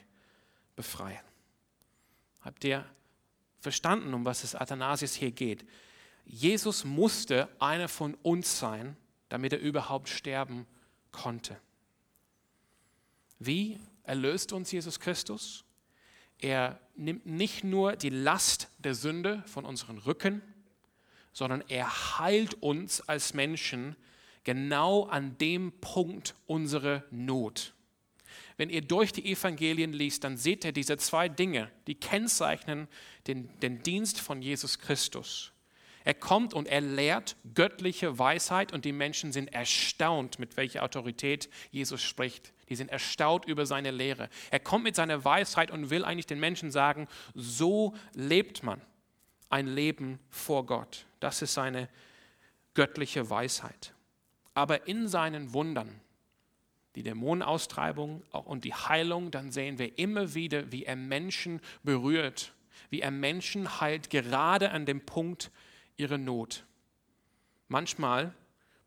befreien. 0.75 1.23
Habt 2.41 2.63
ihr 2.63 2.85
verstanden, 3.59 4.13
um 4.13 4.25
was 4.25 4.43
es 4.43 4.55
Athanasius 4.55 5.15
hier 5.15 5.31
geht? 5.31 5.65
Jesus 6.25 6.83
musste 6.83 7.49
einer 7.59 7.87
von 7.87 8.13
uns 8.15 8.59
sein, 8.59 8.95
damit 9.29 9.53
er 9.53 9.59
überhaupt 9.59 10.09
sterben 10.09 10.67
konnte. 11.11 11.57
Wie 13.39 13.79
erlöst 14.03 14.51
uns 14.51 14.71
Jesus 14.71 14.99
Christus? 14.99 15.63
Er 16.39 16.79
nimmt 16.95 17.25
nicht 17.25 17.63
nur 17.63 17.95
die 17.95 18.09
Last 18.09 18.69
der 18.79 18.93
Sünde 18.93 19.43
von 19.47 19.65
unseren 19.65 19.97
Rücken, 19.97 20.41
sondern 21.37 21.63
er 21.67 22.17
heilt 22.17 22.55
uns 22.63 22.99
als 23.01 23.35
Menschen 23.35 23.95
genau 24.43 25.03
an 25.03 25.37
dem 25.37 25.71
Punkt 25.71 26.33
unserer 26.47 27.03
Not. 27.11 27.75
Wenn 28.57 28.71
ihr 28.71 28.81
durch 28.81 29.11
die 29.11 29.31
Evangelien 29.31 29.93
liest, 29.93 30.23
dann 30.23 30.35
seht 30.35 30.65
ihr 30.65 30.71
diese 30.71 30.97
zwei 30.97 31.29
Dinge, 31.29 31.69
die 31.85 31.93
kennzeichnen 31.93 32.87
den, 33.27 33.51
den 33.59 33.83
Dienst 33.83 34.19
von 34.19 34.41
Jesus 34.41 34.79
Christus. 34.79 35.53
Er 36.03 36.15
kommt 36.15 36.55
und 36.55 36.67
er 36.67 36.81
lehrt 36.81 37.35
göttliche 37.53 38.17
Weisheit 38.17 38.73
und 38.73 38.83
die 38.83 38.91
Menschen 38.91 39.31
sind 39.31 39.53
erstaunt, 39.53 40.39
mit 40.39 40.57
welcher 40.57 40.81
Autorität 40.81 41.49
Jesus 41.69 42.01
spricht. 42.01 42.51
Die 42.69 42.75
sind 42.75 42.89
erstaunt 42.89 43.45
über 43.45 43.67
seine 43.67 43.91
Lehre. 43.91 44.29
Er 44.49 44.59
kommt 44.59 44.85
mit 44.85 44.95
seiner 44.95 45.23
Weisheit 45.23 45.69
und 45.69 45.91
will 45.91 46.03
eigentlich 46.03 46.25
den 46.25 46.39
Menschen 46.39 46.71
sagen, 46.71 47.07
so 47.35 47.93
lebt 48.15 48.63
man 48.63 48.81
ein 49.49 49.67
Leben 49.67 50.19
vor 50.29 50.65
Gott. 50.65 51.05
Das 51.19 51.41
ist 51.41 51.53
seine 51.53 51.89
göttliche 52.73 53.29
Weisheit. 53.29 53.93
Aber 54.53 54.87
in 54.87 55.07
seinen 55.07 55.53
Wundern, 55.53 56.01
die 56.95 57.03
Dämonenaustreibung 57.03 58.23
und 58.31 58.63
die 58.63 58.73
Heilung, 58.73 59.31
dann 59.31 59.51
sehen 59.51 59.77
wir 59.77 59.97
immer 59.99 60.33
wieder, 60.33 60.71
wie 60.71 60.85
er 60.85 60.95
Menschen 60.95 61.61
berührt, 61.83 62.53
wie 62.89 63.01
er 63.01 63.11
Menschen 63.11 63.81
heilt, 63.81 64.09
gerade 64.09 64.71
an 64.71 64.85
dem 64.85 65.05
Punkt, 65.05 65.51
ihre 65.95 66.17
Not. 66.17 66.65
Manchmal 67.67 68.33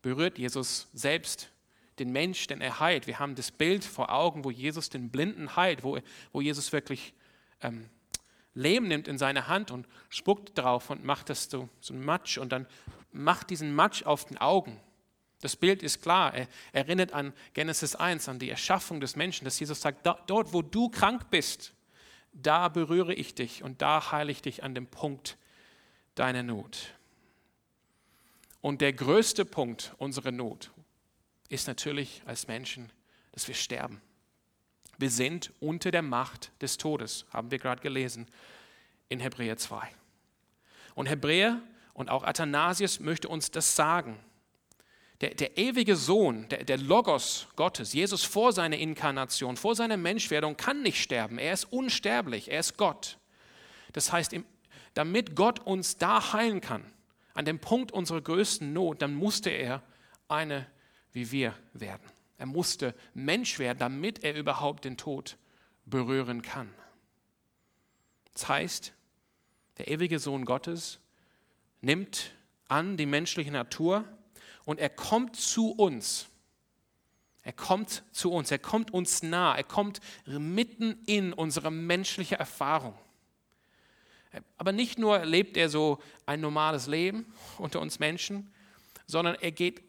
berührt 0.01 0.37
Jesus 0.37 0.87
selbst 0.93 1.51
den 1.99 2.11
Mensch, 2.11 2.47
den 2.47 2.61
er 2.61 2.79
heilt. 2.79 3.07
Wir 3.07 3.19
haben 3.19 3.35
das 3.35 3.51
Bild 3.51 3.83
vor 3.83 4.11
Augen, 4.11 4.43
wo 4.43 4.51
Jesus 4.51 4.89
den 4.89 5.09
Blinden 5.09 5.55
heilt, 5.55 5.83
wo, 5.83 5.99
wo 6.31 6.41
Jesus 6.41 6.71
wirklich 6.71 7.13
ähm, 7.61 7.89
Lehm 8.53 8.87
nimmt 8.87 9.07
in 9.07 9.17
seine 9.17 9.47
Hand 9.47 9.71
und 9.71 9.87
spuckt 10.09 10.57
drauf 10.57 10.89
und 10.89 11.03
macht 11.03 11.29
das 11.29 11.49
so, 11.49 11.69
so 11.79 11.93
ein 11.93 12.03
Matsch 12.03 12.37
und 12.37 12.51
dann 12.51 12.67
macht 13.11 13.49
diesen 13.49 13.73
Matsch 13.73 14.03
auf 14.03 14.25
den 14.25 14.37
Augen. 14.37 14.79
Das 15.41 15.55
Bild 15.55 15.81
ist 15.83 16.01
klar. 16.01 16.33
Er 16.33 16.47
erinnert 16.71 17.13
an 17.13 17.33
Genesis 17.53 17.95
1, 17.95 18.29
an 18.29 18.39
die 18.39 18.49
Erschaffung 18.49 19.01
des 19.01 19.15
Menschen, 19.15 19.45
dass 19.45 19.59
Jesus 19.59 19.81
sagt, 19.81 20.05
dort, 20.05 20.53
wo 20.53 20.61
du 20.61 20.89
krank 20.89 21.29
bist, 21.31 21.73
da 22.33 22.69
berühre 22.69 23.13
ich 23.13 23.35
dich 23.35 23.63
und 23.63 23.81
da 23.81 24.11
heile 24.11 24.31
ich 24.31 24.41
dich 24.41 24.63
an 24.63 24.75
dem 24.75 24.87
Punkt 24.87 25.37
deiner 26.15 26.43
Not. 26.43 26.93
Und 28.61 28.81
der 28.81 28.93
größte 28.93 29.43
Punkt 29.43 29.93
unserer 29.97 30.31
Not 30.31 30.71
ist 31.49 31.67
natürlich 31.67 32.21
als 32.25 32.47
Menschen, 32.47 32.91
dass 33.31 33.47
wir 33.47 33.55
sterben. 33.55 34.01
Wir 35.01 35.09
sind 35.09 35.51
unter 35.59 35.89
der 35.89 36.03
Macht 36.03 36.51
des 36.61 36.77
Todes, 36.77 37.25
haben 37.31 37.49
wir 37.49 37.57
gerade 37.57 37.81
gelesen 37.81 38.27
in 39.09 39.19
Hebräer 39.19 39.57
2. 39.57 39.81
Und 40.93 41.07
Hebräer 41.07 41.59
und 41.93 42.09
auch 42.09 42.23
Athanasius 42.23 42.99
möchte 42.99 43.27
uns 43.27 43.49
das 43.49 43.75
sagen. 43.75 44.19
der, 45.21 45.33
der 45.35 45.57
ewige 45.57 45.95
Sohn, 45.95 46.47
der, 46.49 46.63
der 46.63 46.77
Logos 46.77 47.47
Gottes, 47.55 47.93
Jesus 47.93 48.23
vor 48.23 48.53
seiner 48.53 48.77
Inkarnation, 48.77 49.57
vor 49.57 49.75
seiner 49.75 49.97
Menschwerdung, 49.97 50.55
kann 50.55 50.83
nicht 50.83 51.01
sterben. 51.01 51.39
Er 51.39 51.53
ist 51.53 51.65
unsterblich, 51.65 52.51
er 52.51 52.59
ist 52.59 52.77
Gott. 52.77 53.17
Das 53.93 54.11
heißt, 54.11 54.35
damit 54.93 55.35
Gott 55.35 55.59
uns 55.59 55.97
da 55.97 56.33
heilen 56.33 56.61
kann, 56.61 56.83
an 57.33 57.45
dem 57.45 57.59
Punkt 57.59 57.91
unserer 57.91 58.21
größten 58.21 58.71
Not, 58.71 59.01
dann 59.01 59.15
musste 59.15 59.49
er 59.49 59.81
eine 60.27 60.67
wie 61.11 61.31
wir 61.31 61.55
werden. 61.73 62.07
Er 62.41 62.47
musste 62.47 62.95
Mensch 63.13 63.59
werden, 63.59 63.77
damit 63.77 64.23
er 64.23 64.33
überhaupt 64.33 64.85
den 64.85 64.97
Tod 64.97 65.37
berühren 65.85 66.41
kann. 66.41 66.73
Das 68.33 68.47
heißt, 68.49 68.93
der 69.77 69.89
ewige 69.89 70.17
Sohn 70.17 70.45
Gottes 70.45 70.99
nimmt 71.81 72.31
an 72.67 72.97
die 72.97 73.05
menschliche 73.05 73.51
Natur 73.51 74.05
und 74.65 74.79
er 74.79 74.89
kommt 74.89 75.35
zu 75.35 75.69
uns. 75.69 76.29
Er 77.43 77.53
kommt 77.53 78.01
zu 78.11 78.31
uns, 78.31 78.49
er 78.49 78.57
kommt 78.57 78.91
uns 78.91 79.21
nah, 79.21 79.55
er 79.55 79.63
kommt 79.63 79.99
mitten 80.25 80.97
in 81.05 81.33
unsere 81.33 81.69
menschliche 81.69 82.39
Erfahrung. 82.39 82.97
Aber 84.57 84.71
nicht 84.71 84.97
nur 84.97 85.25
lebt 85.25 85.57
er 85.57 85.69
so 85.69 86.01
ein 86.25 86.41
normales 86.41 86.87
Leben 86.87 87.31
unter 87.59 87.79
uns 87.81 87.99
Menschen, 87.99 88.51
sondern 89.05 89.35
er 89.35 89.51
geht 89.51 89.83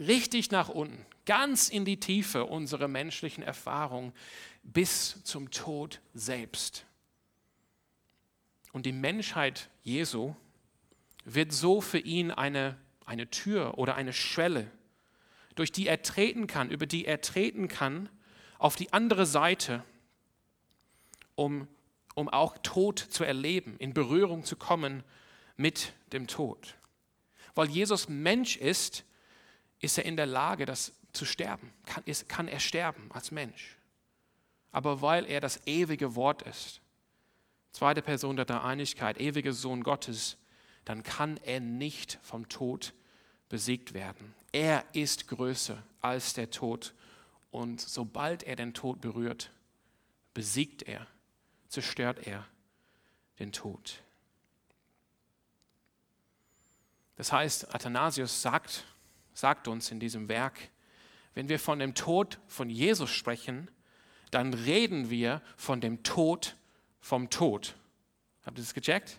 richtig 0.00 0.50
nach 0.50 0.68
unten, 0.68 1.06
ganz 1.26 1.68
in 1.68 1.84
die 1.84 2.00
Tiefe 2.00 2.44
unserer 2.44 2.88
menschlichen 2.88 3.42
Erfahrung 3.42 4.12
bis 4.62 5.22
zum 5.24 5.50
Tod 5.50 6.00
selbst. 6.14 6.84
Und 8.72 8.86
die 8.86 8.92
Menschheit 8.92 9.68
Jesu 9.82 10.34
wird 11.24 11.52
so 11.52 11.80
für 11.80 11.98
ihn 11.98 12.30
eine, 12.30 12.76
eine 13.04 13.30
Tür 13.30 13.78
oder 13.78 13.94
eine 13.94 14.12
Schwelle, 14.12 14.70
durch 15.54 15.72
die 15.72 15.86
er 15.86 16.02
treten 16.02 16.46
kann, 16.46 16.70
über 16.70 16.86
die 16.86 17.04
er 17.04 17.20
treten 17.20 17.68
kann, 17.68 18.08
auf 18.58 18.76
die 18.76 18.92
andere 18.92 19.26
Seite, 19.26 19.84
um, 21.34 21.68
um 22.14 22.28
auch 22.28 22.58
Tod 22.58 22.98
zu 22.98 23.24
erleben, 23.24 23.76
in 23.78 23.92
Berührung 23.92 24.44
zu 24.44 24.56
kommen 24.56 25.02
mit 25.56 25.92
dem 26.12 26.26
Tod. 26.26 26.76
Weil 27.54 27.68
Jesus 27.68 28.08
Mensch 28.08 28.56
ist, 28.56 29.04
ist 29.80 29.98
er 29.98 30.04
in 30.04 30.16
der 30.16 30.26
Lage, 30.26 30.64
das 30.64 30.92
zu 31.12 31.24
sterben. 31.24 31.72
Kann, 31.86 32.02
ist, 32.04 32.28
kann 32.28 32.48
er 32.48 32.60
sterben 32.60 33.10
als 33.12 33.30
Mensch. 33.30 33.76
Aber 34.70 35.02
weil 35.02 35.26
er 35.26 35.40
das 35.40 35.66
ewige 35.66 36.14
Wort 36.14 36.42
ist, 36.42 36.80
zweite 37.72 38.02
Person 38.02 38.36
der 38.36 38.46
Dreieinigkeit, 38.46 39.20
ewiger 39.20 39.52
Sohn 39.52 39.82
Gottes, 39.82 40.38
dann 40.84 41.02
kann 41.02 41.38
er 41.44 41.60
nicht 41.60 42.18
vom 42.22 42.48
Tod 42.48 42.92
besiegt 43.48 43.92
werden. 43.92 44.34
Er 44.50 44.84
ist 44.92 45.28
größer 45.28 45.82
als 46.00 46.34
der 46.34 46.50
Tod. 46.50 46.94
Und 47.50 47.80
sobald 47.80 48.42
er 48.42 48.56
den 48.56 48.74
Tod 48.74 49.00
berührt, 49.00 49.50
besiegt 50.34 50.82
er, 50.82 51.06
zerstört 51.68 52.26
er 52.26 52.46
den 53.38 53.52
Tod. 53.52 54.02
Das 57.16 57.30
heißt, 57.30 57.74
Athanasius 57.74 58.42
sagt, 58.42 58.84
sagt 59.34 59.68
uns 59.68 59.90
in 59.90 60.00
diesem 60.00 60.28
Werk, 60.28 60.70
wenn 61.34 61.48
wir 61.48 61.58
von 61.58 61.78
dem 61.78 61.94
Tod 61.94 62.38
von 62.46 62.68
Jesus 62.68 63.10
sprechen, 63.10 63.70
dann 64.30 64.54
reden 64.54 65.10
wir 65.10 65.42
von 65.56 65.80
dem 65.80 66.02
Tod 66.02 66.56
vom 67.00 67.30
Tod. 67.30 67.74
Habt 68.44 68.58
ihr 68.58 68.62
das 68.62 68.74
gecheckt? 68.74 69.18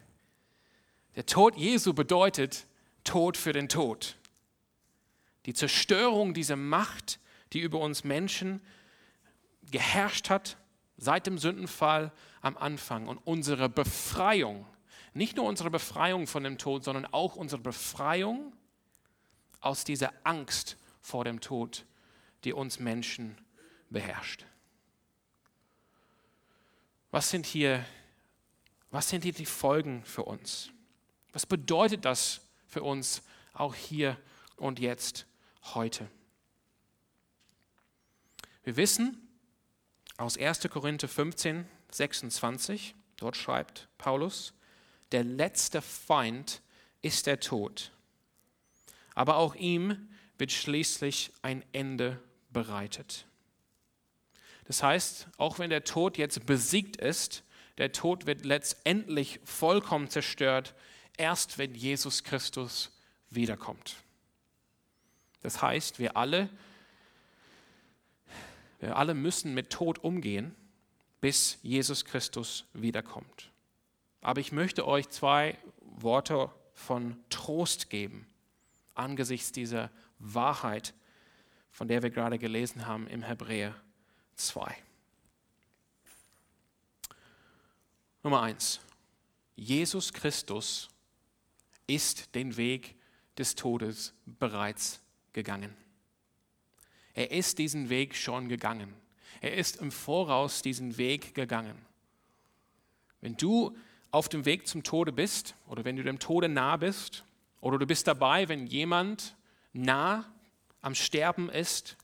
Der 1.16 1.26
Tod 1.26 1.56
Jesu 1.56 1.94
bedeutet 1.94 2.66
Tod 3.04 3.38
für 3.38 3.54
den 3.54 3.70
Tod. 3.70 4.16
Die 5.46 5.54
Zerstörung 5.54 6.34
dieser 6.34 6.56
Macht, 6.56 7.20
die 7.52 7.60
über 7.60 7.80
uns 7.80 8.04
Menschen 8.04 8.62
geherrscht 9.72 10.30
hat 10.30 10.58
seit 10.98 11.28
dem 11.28 11.38
Sündenfall 11.38 12.12
am 12.42 12.58
Anfang 12.58 13.08
und 13.08 13.18
unsere 13.18 13.70
Befreiung, 13.70 14.66
nicht 15.14 15.38
nur 15.38 15.46
unsere 15.46 15.70
Befreiung 15.70 16.28
von 16.28 16.44
dem 16.44 16.58
Tod, 16.58 16.84
sondern 16.84 17.06
auch 17.06 17.36
unsere 17.36 17.62
Befreiung 17.62 18.54
aus 19.60 19.84
dieser 19.84 20.12
Angst 20.24 20.78
vor 21.02 21.24
dem 21.24 21.40
Tod, 21.40 21.86
die 22.44 22.54
uns 22.54 22.80
Menschen 22.80 23.38
beherrscht. 23.90 24.46
Was 27.12 27.30
sind 27.30 27.46
hier, 27.46 27.86
was 28.90 29.10
sind 29.10 29.24
hier 29.24 29.34
die 29.34 29.46
Folgen 29.46 30.04
für 30.04 30.24
uns? 30.24 30.70
Was 31.32 31.46
bedeutet 31.46 32.06
das 32.06 32.42
für 32.68 32.84
uns 32.84 33.22
auch 33.54 33.76
hier 33.76 34.18
und 34.56 34.80
jetzt, 34.80 35.26
heute? 35.74 36.10
Wir 38.64 38.78
wissen 38.78 39.28
aus 40.18 40.38
1. 40.38 40.62
Korinther 40.70 41.08
15, 41.08 41.68
26, 41.92 42.96
dort 43.18 43.38
schreibt 43.38 43.88
Paulus, 43.98 44.54
der 45.12 45.24
letzte 45.24 45.82
Feind 45.82 46.62
ist 47.02 47.28
der 47.28 47.40
Tod 47.40 47.94
aber 49.16 49.38
auch 49.38 49.56
ihm 49.56 50.10
wird 50.38 50.52
schließlich 50.52 51.32
ein 51.42 51.64
Ende 51.72 52.20
bereitet. 52.54 53.26
Das 54.66 54.82
heißt, 54.82 55.28
auch 55.38 55.60
wenn 55.60 55.70
der 55.70 55.84
Tod 55.84 56.18
jetzt 56.18 56.46
besiegt 56.46 56.96
ist, 56.98 57.44
der 57.78 57.92
Tod 57.92 58.26
wird 58.28 58.46
letztendlich 58.46 59.40
vollkommen 59.44 60.10
zerstört, 60.10 60.76
erst 61.18 61.58
wenn 61.58 61.76
Jesus 61.76 62.24
Christus 62.24 62.92
wiederkommt. 63.30 63.98
Das 65.42 65.62
heißt, 65.62 66.00
wir 66.00 66.16
alle, 66.16 66.50
wir 68.80 68.96
alle 68.96 69.14
müssen 69.14 69.54
mit 69.54 69.72
Tod 69.72 70.00
umgehen, 70.00 70.56
bis 71.20 71.58
Jesus 71.64 72.06
Christus 72.06 72.66
wiederkommt. 72.74 73.52
Aber 74.22 74.40
ich 74.40 74.52
möchte 74.52 74.88
euch 74.88 75.10
zwei 75.10 75.58
Worte 75.82 76.50
von 76.74 77.18
Trost 77.30 77.90
geben 77.90 78.28
angesichts 78.96 79.52
dieser 79.52 79.90
Wahrheit, 80.20 80.94
von 81.74 81.88
der 81.88 82.02
wir 82.04 82.12
gerade 82.12 82.40
gelesen 82.40 82.86
haben 82.86 83.08
im 83.08 83.24
Hebräer 83.24 83.76
2. 84.36 84.74
Nummer 88.22 88.44
eins. 88.44 88.80
Jesus 89.56 90.14
Christus 90.14 90.88
ist 91.86 92.34
den 92.36 92.56
Weg 92.56 92.96
des 93.38 93.56
Todes 93.56 94.14
bereits 94.26 95.02
gegangen. 95.34 95.76
Er 97.16 97.32
ist 97.32 97.58
diesen 97.58 97.90
Weg 97.90 98.16
schon 98.16 98.48
gegangen. 98.48 98.94
Er 99.42 99.56
ist 99.56 99.78
im 99.78 99.92
Voraus 99.92 100.62
diesen 100.62 100.98
Weg 100.98 101.36
gegangen. 101.36 101.78
Wenn 103.20 103.36
du 103.36 103.76
auf 104.12 104.30
dem 104.30 104.46
Weg 104.46 104.68
zum 104.68 104.84
Tode 104.84 105.12
bist 105.12 105.56
oder 105.68 105.84
wenn 105.84 105.96
du 105.96 106.04
dem 106.04 106.20
Tode 106.20 106.48
nah 106.50 106.78
bist, 106.78 107.26
oder 107.62 107.80
du 107.80 107.88
bist 107.88 108.08
dabei, 108.08 108.48
wenn 108.50 108.68
jemand 108.68 109.36
nah 109.72 110.26
am 110.84 110.94
Sterben 110.94 111.50
ist, 111.50 111.98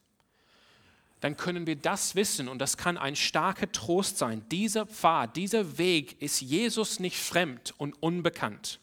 dann 1.20 1.36
können 1.36 1.68
wir 1.68 1.76
das 1.76 2.16
wissen 2.16 2.48
und 2.48 2.60
das 2.60 2.78
kann 2.78 2.98
ein 2.98 3.16
starker 3.16 3.72
Trost 3.72 4.18
sein. 4.18 4.48
Dieser 4.50 4.86
Pfad, 4.86 5.36
dieser 5.36 5.78
Weg 5.78 6.22
ist 6.22 6.42
Jesus 6.42 7.00
nicht 7.00 7.18
fremd 7.18 7.74
und 7.78 8.02
unbekannt. 8.02 8.80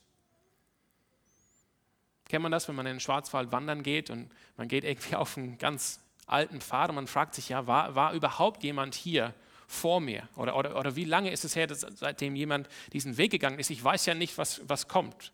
Kennt 2.28 2.42
man 2.42 2.52
das, 2.52 2.68
wenn 2.68 2.74
man 2.74 2.86
in 2.86 2.96
den 2.96 3.00
Schwarzwald 3.00 3.52
wandern 3.52 3.82
geht 3.82 4.10
und 4.10 4.30
man 4.56 4.68
geht 4.68 4.84
irgendwie 4.84 5.16
auf 5.16 5.38
einen 5.38 5.58
ganz 5.58 6.00
alten 6.26 6.60
Pfad 6.60 6.90
und 6.90 6.96
man 6.96 7.06
fragt 7.06 7.34
sich, 7.34 7.48
ja, 7.48 7.66
war, 7.66 7.94
war 7.94 8.12
überhaupt 8.12 8.62
jemand 8.64 8.94
hier 8.94 9.32
vor 9.66 10.00
mir? 10.00 10.28
Oder, 10.36 10.56
oder, 10.56 10.78
oder 10.78 10.94
wie 10.94 11.04
lange 11.04 11.30
ist 11.30 11.44
es 11.44 11.56
her, 11.56 11.66
dass, 11.66 11.80
seitdem 11.80 12.36
jemand 12.36 12.68
diesen 12.92 13.16
Weg 13.16 13.30
gegangen 13.30 13.58
ist? 13.58 13.70
Ich 13.70 13.82
weiß 13.82 14.04
ja 14.06 14.14
nicht, 14.14 14.36
was, 14.36 14.60
was 14.68 14.88
kommt. 14.88 15.32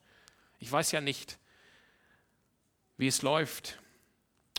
Ich 0.60 0.70
weiß 0.70 0.92
ja 0.92 1.00
nicht, 1.00 1.38
wie 2.96 3.08
es 3.08 3.22
läuft 3.22 3.80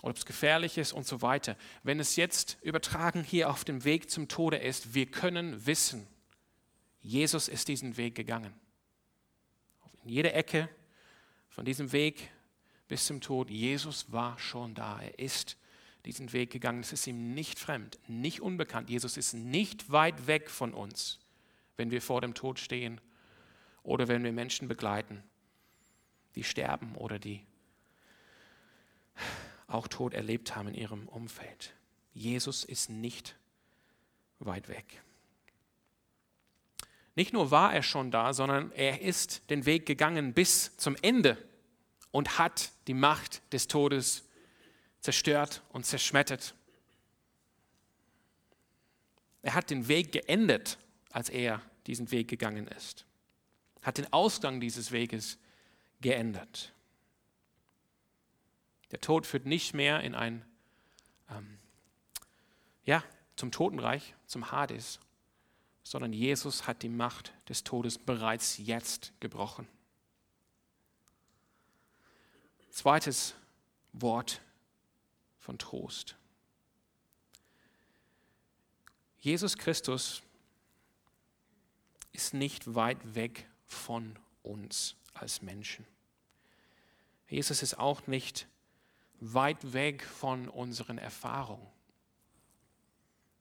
ob 0.04 0.16
es 0.16 0.26
gefährlich 0.26 0.78
ist 0.78 0.94
und 0.94 1.08
so 1.08 1.24
weiter. 1.24 1.58
Wenn 1.82 2.00
es 2.00 2.16
jetzt 2.16 2.58
übertragen 2.62 3.24
hier 3.24 3.50
auf 3.50 3.64
dem 3.64 3.84
Weg 3.84 4.12
zum 4.12 4.28
Tode 4.28 4.58
ist, 4.58 4.94
wir 4.94 5.08
können 5.08 5.66
wissen, 5.66 6.06
Jesus 7.02 7.48
ist 7.48 7.68
diesen 7.68 7.98
Weg 7.98 8.14
gegangen. 8.14 8.54
In 10.04 10.10
jeder 10.10 10.36
Ecke 10.36 10.70
von 11.50 11.66
diesem 11.66 11.92
Weg 11.92 12.30
bis 12.88 13.06
zum 13.06 13.22
Tod, 13.22 13.50
Jesus 13.50 14.12
war 14.12 14.38
schon 14.38 14.76
da. 14.76 15.02
Er 15.02 15.18
ist 15.18 15.58
diesen 16.06 16.32
Weg 16.34 16.52
gegangen. 16.52 16.82
Es 16.82 16.94
ist 16.94 17.08
ihm 17.08 17.34
nicht 17.34 17.58
fremd, 17.58 17.98
nicht 18.08 18.42
unbekannt. 18.42 18.90
Jesus 18.90 19.18
ist 19.18 19.34
nicht 19.34 19.92
weit 19.92 20.28
weg 20.28 20.52
von 20.52 20.74
uns, 20.74 21.20
wenn 21.78 21.90
wir 21.92 22.02
vor 22.02 22.22
dem 22.22 22.34
Tod 22.36 22.60
stehen 22.60 23.02
oder 23.82 24.08
wenn 24.08 24.24
wir 24.24 24.32
Menschen 24.32 24.68
begleiten 24.68 25.24
die 26.36 26.44
sterben 26.44 26.96
oder 26.96 27.20
die 27.20 27.46
auch 29.74 29.88
Tod 29.88 30.14
erlebt 30.14 30.56
haben 30.56 30.70
in 30.70 30.76
ihrem 30.76 31.08
Umfeld. 31.08 31.74
Jesus 32.14 32.64
ist 32.64 32.90
nicht 32.90 33.36
weit 34.40 34.68
weg. 34.70 35.02
Nicht 37.16 37.34
nur 37.34 37.52
war 37.52 37.74
er 37.74 37.84
schon 37.84 38.12
da, 38.12 38.34
sondern 38.34 38.72
er 38.72 39.02
ist 39.02 39.50
den 39.50 39.66
Weg 39.66 39.86
gegangen 39.86 40.34
bis 40.34 40.76
zum 40.78 40.96
Ende 41.02 41.38
und 42.12 42.38
hat 42.40 42.72
die 42.88 42.94
Macht 42.94 43.42
des 43.54 43.68
Todes 43.68 44.24
zerstört 45.00 45.62
und 45.70 45.86
zerschmettert. 45.86 46.56
Er 49.42 49.54
hat 49.54 49.70
den 49.70 49.88
Weg 49.88 50.12
geendet, 50.12 50.78
als 51.12 51.30
er 51.30 51.62
diesen 51.86 52.12
Weg 52.12 52.30
gegangen 52.30 52.68
ist. 52.68 53.06
Hat 53.82 53.98
den 53.98 54.12
Ausgang 54.14 54.60
dieses 54.62 54.92
Weges 54.92 55.38
geändert. 56.02 56.74
Der 58.94 59.02
Tod 59.02 59.26
führt 59.26 59.48
nicht 59.48 59.74
mehr 59.74 60.02
in 60.02 60.14
ein, 60.14 60.46
ähm, 61.28 61.58
ja, 62.86 63.04
zum 63.36 63.52
Totenreich, 63.52 64.14
zum 64.28 64.52
Hades, 64.52 65.00
sondern 65.82 66.14
Jesus 66.14 66.68
hat 66.68 66.84
die 66.84 66.90
Macht 66.90 67.34
des 67.50 67.64
Todes 67.64 67.98
bereits 67.98 68.60
jetzt 68.60 69.12
gebrochen. 69.20 69.68
Zweites 72.70 73.34
Wort 73.94 74.42
von 75.40 75.58
Trost. 75.58 76.16
Jesus 79.18 79.58
Christus 79.58 80.22
ist 82.12 82.36
nicht 82.36 82.76
weit 82.76 83.16
weg 83.16 83.50
von 83.66 84.20
uns 84.44 84.96
als 85.16 85.42
Menschen. 85.42 85.84
Jesus 87.28 87.64
ist 87.64 87.80
auch 87.80 88.06
nicht 88.06 88.48
weit 89.32 89.74
weg 89.74 90.04
von 90.04 90.50
unseren 90.50 90.98
Erfahrungen, 90.98 91.68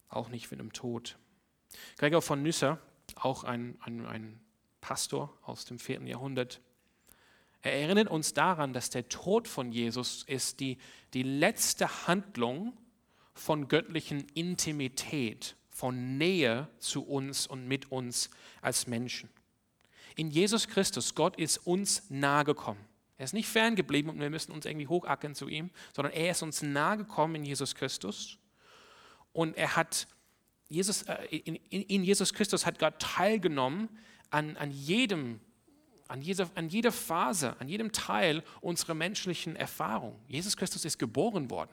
auch 0.09 0.29
nicht 0.29 0.51
mit 0.51 0.61
dem 0.61 0.73
Tod. 0.73 1.18
Gregor 1.97 2.23
von 2.23 2.42
Nysser, 2.42 2.79
auch 3.16 3.45
ein, 3.45 3.79
ein, 3.81 4.07
ein 4.07 4.40
Pastor 4.81 5.37
aus 5.42 5.64
dem 5.64 5.79
vierten 5.79 6.07
Jahrhundert, 6.07 6.61
er 7.62 7.75
erinnert 7.75 8.09
uns 8.09 8.35
daran, 8.35 8.73
dass 8.73 8.90
der 8.90 9.09
Tod 9.09 9.47
von 9.47 9.71
Jesus 9.71 10.25
ist 10.25 10.59
die, 10.59 10.79
die 11.14 11.23
letzte 11.23 12.09
Handlung 12.09 12.77
von 13.35 13.68
göttlichen 13.68 14.27
Intimität 14.35 15.57
von 15.71 16.18
Nähe 16.18 16.68
zu 16.79 17.03
uns 17.07 17.47
und 17.47 17.66
mit 17.66 17.90
uns 17.90 18.31
als 18.61 18.88
Menschen. 18.88 19.31
In 20.16 20.31
Jesus 20.31 20.68
Christus, 20.68 21.14
Gott 21.14 21.37
ist 21.37 21.59
uns 21.59 22.11
nahe 22.11 22.45
gekommen. 22.45 22.85
Er 23.22 23.26
ist 23.26 23.35
nicht 23.35 23.48
fern 23.48 23.76
geblieben 23.76 24.08
und 24.08 24.18
wir 24.18 24.30
müssen 24.30 24.50
uns 24.50 24.66
irgendwie 24.66 24.88
hochackern 24.88 25.37
zu 25.37 25.46
ihm, 25.46 25.70
sondern 25.94 26.12
er 26.12 26.32
ist 26.32 26.42
uns 26.42 26.61
nahe 26.61 26.96
gekommen 26.96 27.37
in 27.37 27.44
Jesus 27.44 27.76
Christus. 27.76 28.37
Und 29.32 29.56
er 29.56 29.76
hat, 29.76 30.08
Jesus, 30.68 31.02
äh, 31.02 31.26
in, 31.26 31.54
in, 31.54 32.02
Jesus 32.02 32.35
Christus 32.35 32.66
hat 32.66 32.80
Gott 32.80 32.98
teilgenommen 32.98 33.88
an, 34.30 34.56
an 34.56 34.72
jedem 34.72 35.38
an 36.08 36.20
jeder, 36.20 36.50
an 36.56 36.68
jeder 36.68 36.90
Phase, 36.90 37.54
an 37.61 37.68
jedem 37.68 37.92
Teil 37.92 38.42
unserer 38.61 38.94
menschlichen 38.94 39.54
Erfahrung. 39.54 40.18
Jesus 40.26 40.56
Christus 40.56 40.85
ist 40.85 40.98
geboren 40.98 41.48
worden. 41.48 41.70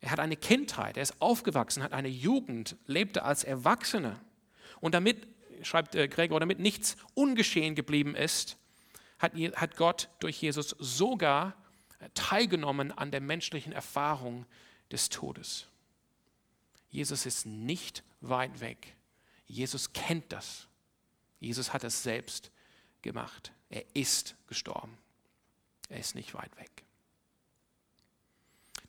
Er 0.00 0.10
hat 0.10 0.18
eine 0.18 0.36
Kindheit, 0.36 0.96
er 0.96 1.04
ist 1.04 1.22
aufgewachsen, 1.22 1.84
hat 1.84 1.92
eine 1.92 2.08
Jugend, 2.08 2.74
lebte 2.86 3.22
als 3.22 3.44
Erwachsener. 3.44 4.18
Und 4.80 4.96
damit, 4.96 5.24
schreibt 5.62 5.94
äh, 5.94 6.08
Gregor, 6.08 6.40
damit 6.40 6.58
nichts 6.58 6.96
ungeschehen 7.14 7.76
geblieben 7.76 8.16
ist, 8.16 8.58
hat, 9.22 9.34
hat 9.34 9.76
Gott 9.76 10.08
durch 10.18 10.40
Jesus 10.42 10.70
sogar 10.78 11.54
teilgenommen 12.14 12.92
an 12.92 13.10
der 13.10 13.20
menschlichen 13.20 13.72
Erfahrung 13.72 14.46
des 14.90 15.08
Todes. 15.08 15.66
Jesus 16.90 17.24
ist 17.24 17.46
nicht 17.46 18.02
weit 18.20 18.60
weg. 18.60 18.94
Jesus 19.46 19.92
kennt 19.92 20.32
das. 20.32 20.68
Jesus 21.40 21.72
hat 21.72 21.84
es 21.84 22.02
selbst 22.02 22.50
gemacht. 23.00 23.52
Er 23.70 23.84
ist 23.94 24.36
gestorben. 24.46 24.98
Er 25.88 25.98
ist 25.98 26.14
nicht 26.14 26.34
weit 26.34 26.56
weg. 26.58 26.70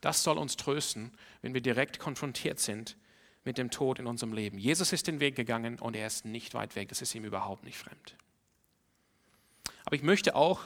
Das 0.02 0.24
soll 0.24 0.38
uns 0.38 0.58
trösten, 0.58 1.12
wenn 1.41 1.54
wir 1.54 1.62
direkt 1.62 2.00
konfrontiert 2.00 2.60
sind 2.60 2.98
mit 3.46 3.58
dem 3.58 3.72
Tod 3.72 4.00
in 4.00 4.08
unserem 4.08 4.34
Leben. 4.34 4.58
Jesus 4.58 4.91
ist 4.91 5.08
den 5.08 5.19
Weg 5.19 5.36
gegangen 5.36 5.80
und 5.80 5.96
er 5.96 6.08
ist 6.08 6.26
nicht 6.26 6.54
weit 6.54 6.76
weg. 6.76 6.89
Das 6.89 7.02
ist 7.02 7.15
ihm 7.15 7.24
überhaupt 7.24 7.63
nicht 7.63 7.78
fremd. 7.78 8.15
Aber 9.93 9.97
ich 9.97 10.01
möchte 10.01 10.36
auch 10.36 10.62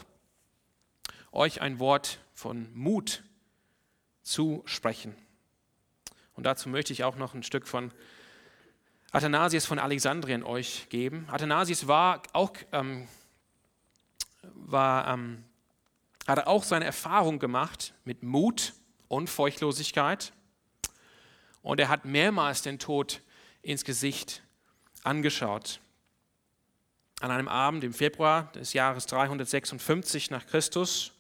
euch 1.34 1.60
ein 1.60 1.80
Wort 1.80 2.20
von 2.34 2.74
Mut 2.74 3.24
zusprechen. 4.24 5.18
Und 6.36 6.46
dazu 6.46 6.70
möchte 6.70 6.94
ich 6.94 7.04
auch 7.04 7.18
noch 7.18 7.34
ein 7.34 7.44
Stück 7.44 7.68
von 7.68 7.92
Athanasius 9.12 9.66
von 9.66 9.80
Alexandrien 9.80 10.44
euch 10.44 10.88
geben. 10.88 11.28
Athanasius 11.30 11.90
war 11.90 12.24
auch, 12.32 12.54
ähm, 12.72 13.10
war, 14.44 15.10
ähm, 15.10 15.44
hatte 16.26 16.48
auch 16.48 16.64
seine 16.64 16.86
Erfahrung 16.86 17.38
gemacht 17.38 17.94
mit 18.06 18.24
Mut 18.24 18.76
und 19.10 19.30
Feuchtlosigkeit. 19.30 20.32
Und 21.62 21.82
er 21.82 21.90
hat 21.90 22.06
mehrmals 22.06 22.62
den 22.62 22.80
Tod 22.80 23.22
ins 23.62 23.84
Gesicht 23.84 24.42
angeschaut. 25.04 25.82
An 27.20 27.32
einem 27.32 27.48
Abend 27.48 27.84
im 27.84 27.94
Februar 27.94 28.52
des 28.52 28.74
Jahres 28.74 29.08
356 29.08 30.30
nach 30.30 30.46
Christus 30.46 31.14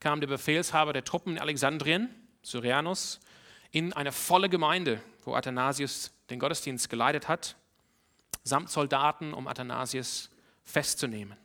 kam 0.00 0.20
der 0.20 0.26
Befehlshaber 0.26 0.92
der 0.92 1.04
Truppen 1.04 1.36
in 1.36 1.38
Alexandrien, 1.38 2.08
Syrianus, 2.42 3.20
in 3.70 3.92
eine 3.92 4.10
volle 4.10 4.48
Gemeinde, 4.48 5.00
wo 5.24 5.34
Athanasius 5.34 6.10
den 6.30 6.40
Gottesdienst 6.40 6.90
geleitet 6.90 7.28
hat, 7.28 7.54
samt 8.42 8.70
Soldaten, 8.70 9.32
um 9.32 9.46
Athanasius 9.46 10.30
festzunehmen. 10.64 11.36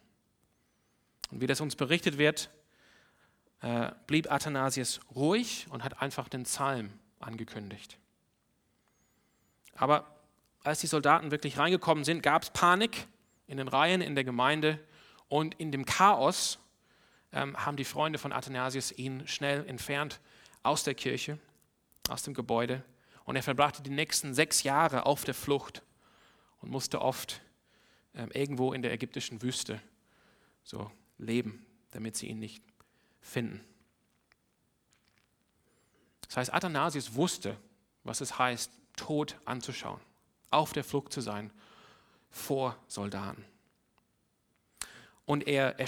Und 1.30 1.42
wie 1.42 1.48
das 1.48 1.62
uns 1.62 1.76
berichtet 1.76 2.18
wird, 2.18 2.50
äh, 3.62 3.92
blieb 4.08 4.32
Athanasius 4.32 5.02
ruhig 5.16 5.68
und 5.70 5.84
hat 5.84 6.02
einfach 6.02 6.30
den 6.30 6.44
Psalm 6.44 6.92
angekündigt. 7.20 7.98
Aber 9.76 10.08
als 10.64 10.80
die 10.80 10.88
Soldaten 10.88 11.32
wirklich 11.32 11.58
reingekommen 11.58 12.04
sind, 12.04 12.24
gab 12.24 12.44
es 12.44 12.50
Panik 12.50 13.08
in 13.48 13.58
den 13.58 13.68
Reihen, 13.68 14.02
in 14.02 14.16
der 14.16 14.24
Gemeinde 14.24 14.80
und 15.28 15.56
in 15.56 15.72
dem 15.72 15.86
Chaos 15.86 16.60
ähm, 17.32 17.58
haben 17.58 17.78
die 17.78 17.86
Freunde 17.86 18.20
von 18.20 18.32
Athanasius 18.32 18.92
ihn 18.92 19.28
schnell 19.28 19.66
entfernt 19.68 20.20
aus 20.62 20.84
der 20.84 20.96
Kirche, 20.96 21.40
aus 22.10 22.24
dem 22.24 22.34
Gebäude 22.34 22.84
und 23.26 23.36
er 23.36 23.44
verbrachte 23.44 23.82
die 23.82 23.90
nächsten 23.90 24.34
sechs 24.34 24.64
Jahre 24.64 25.06
auf 25.06 25.24
der 25.24 25.34
Flucht 25.34 25.82
und 26.62 26.70
musste 26.72 27.02
oft 27.02 27.42
ähm, 28.16 28.32
irgendwo 28.34 28.74
in 28.74 28.82
der 28.82 28.92
ägyptischen 28.92 29.42
Wüste 29.42 29.82
so 30.64 30.92
leben, 31.18 31.66
damit 31.92 32.16
sie 32.16 32.28
ihn 32.28 32.40
nicht 32.40 32.64
finden. 33.22 33.62
Das 36.28 36.38
heißt, 36.38 36.54
Athanasius 36.54 37.16
wusste, 37.16 37.58
was 38.04 38.22
es 38.22 38.38
heißt, 38.38 38.72
Tod 38.96 39.38
anzuschauen, 39.46 40.00
auf 40.50 40.74
der 40.74 40.84
Flucht 40.84 41.14
zu 41.14 41.22
sein 41.22 41.52
vor 42.34 42.76
Soldaten. 42.88 43.46
Und 45.26 45.48
er, 45.48 45.80
er, 45.80 45.88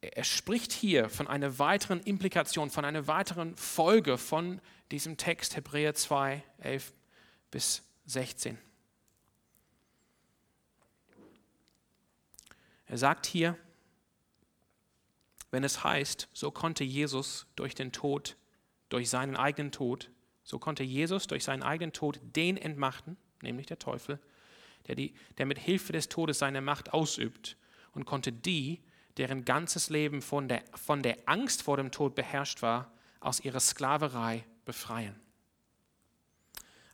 er 0.00 0.24
spricht 0.24 0.72
hier 0.72 1.08
von 1.08 1.26
einer 1.26 1.58
weiteren 1.58 2.00
Implikation, 2.00 2.70
von 2.70 2.84
einer 2.84 3.08
weiteren 3.08 3.56
Folge 3.56 4.18
von 4.18 4.60
diesem 4.92 5.16
Text 5.16 5.56
Hebräer 5.56 5.94
2, 5.94 6.44
11 6.60 6.92
bis 7.50 7.82
16. 8.06 8.58
Er 12.86 12.98
sagt 12.98 13.26
hier, 13.26 13.56
wenn 15.50 15.64
es 15.64 15.82
heißt, 15.82 16.28
so 16.32 16.50
konnte 16.50 16.84
Jesus 16.84 17.46
durch 17.56 17.74
den 17.74 17.92
Tod, 17.92 18.36
durch 18.90 19.08
seinen 19.10 19.36
eigenen 19.36 19.72
Tod, 19.72 20.10
so 20.44 20.58
konnte 20.58 20.84
Jesus 20.84 21.26
durch 21.26 21.44
seinen 21.44 21.62
eigenen 21.62 21.92
Tod 21.92 22.20
den 22.22 22.56
entmachten, 22.56 23.16
nämlich 23.42 23.66
der 23.66 23.78
Teufel, 23.78 24.18
der, 24.88 24.96
die, 24.96 25.14
der 25.36 25.46
mit 25.46 25.58
Hilfe 25.58 25.92
des 25.92 26.08
Todes 26.08 26.38
seine 26.38 26.60
Macht 26.60 26.92
ausübt 26.92 27.56
und 27.92 28.04
konnte 28.04 28.32
die, 28.32 28.80
deren 29.16 29.44
ganzes 29.44 29.90
Leben 29.90 30.22
von 30.22 30.48
der, 30.48 30.62
von 30.74 31.02
der 31.02 31.18
Angst 31.26 31.62
vor 31.62 31.76
dem 31.76 31.90
Tod 31.90 32.14
beherrscht 32.14 32.62
war, 32.62 32.92
aus 33.20 33.40
ihrer 33.40 33.60
Sklaverei 33.60 34.44
befreien. 34.64 35.18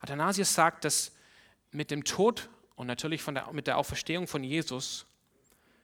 Athanasius 0.01 0.55
sagt, 0.55 0.85
dass 0.85 1.13
mit 1.71 1.91
dem 1.91 2.05
Tod 2.05 2.49
und 2.77 2.87
natürlich 2.87 3.23
von 3.23 3.35
der, 3.35 3.53
mit 3.53 3.67
der 3.67 3.79
Auferstehung 3.79 4.27
von 4.27 4.45
Jesus 4.45 5.07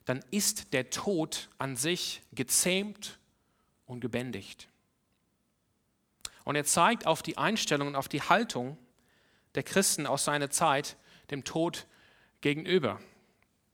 dann 0.05 0.25
ist 0.31 0.73
der 0.73 0.91
Tod 0.91 1.49
an 1.59 1.77
sich 1.77 2.23
gezähmt 2.33 3.19
und 3.87 4.01
gebändigt. 4.01 4.69
Und 6.45 6.57
er 6.57 6.65
zeigt 6.65 7.07
auf 7.07 7.23
die 7.23 7.39
Einstellung 7.39 7.89
und 7.89 7.97
auf 7.97 8.09
die 8.09 8.23
Haltung 8.23 8.77
der 9.55 9.63
Christen 9.63 10.07
aus 10.07 10.25
seiner 10.25 10.51
Zeit 10.51 10.97
dem 11.31 11.45
Tod 11.45 11.87
gegenüber. 12.41 13.01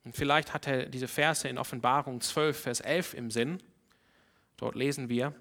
Und 0.04 0.14
vielleicht 0.14 0.54
hat 0.54 0.66
er 0.66 0.86
diese 0.86 1.08
Verse 1.08 1.48
in 1.48 1.58
Offenbarung 1.58 2.20
12, 2.20 2.60
Vers 2.60 2.80
11 2.80 3.14
im 3.14 3.30
Sinn. 3.30 3.62
Dort 4.56 4.74
lesen 4.74 5.08
wir, 5.08 5.34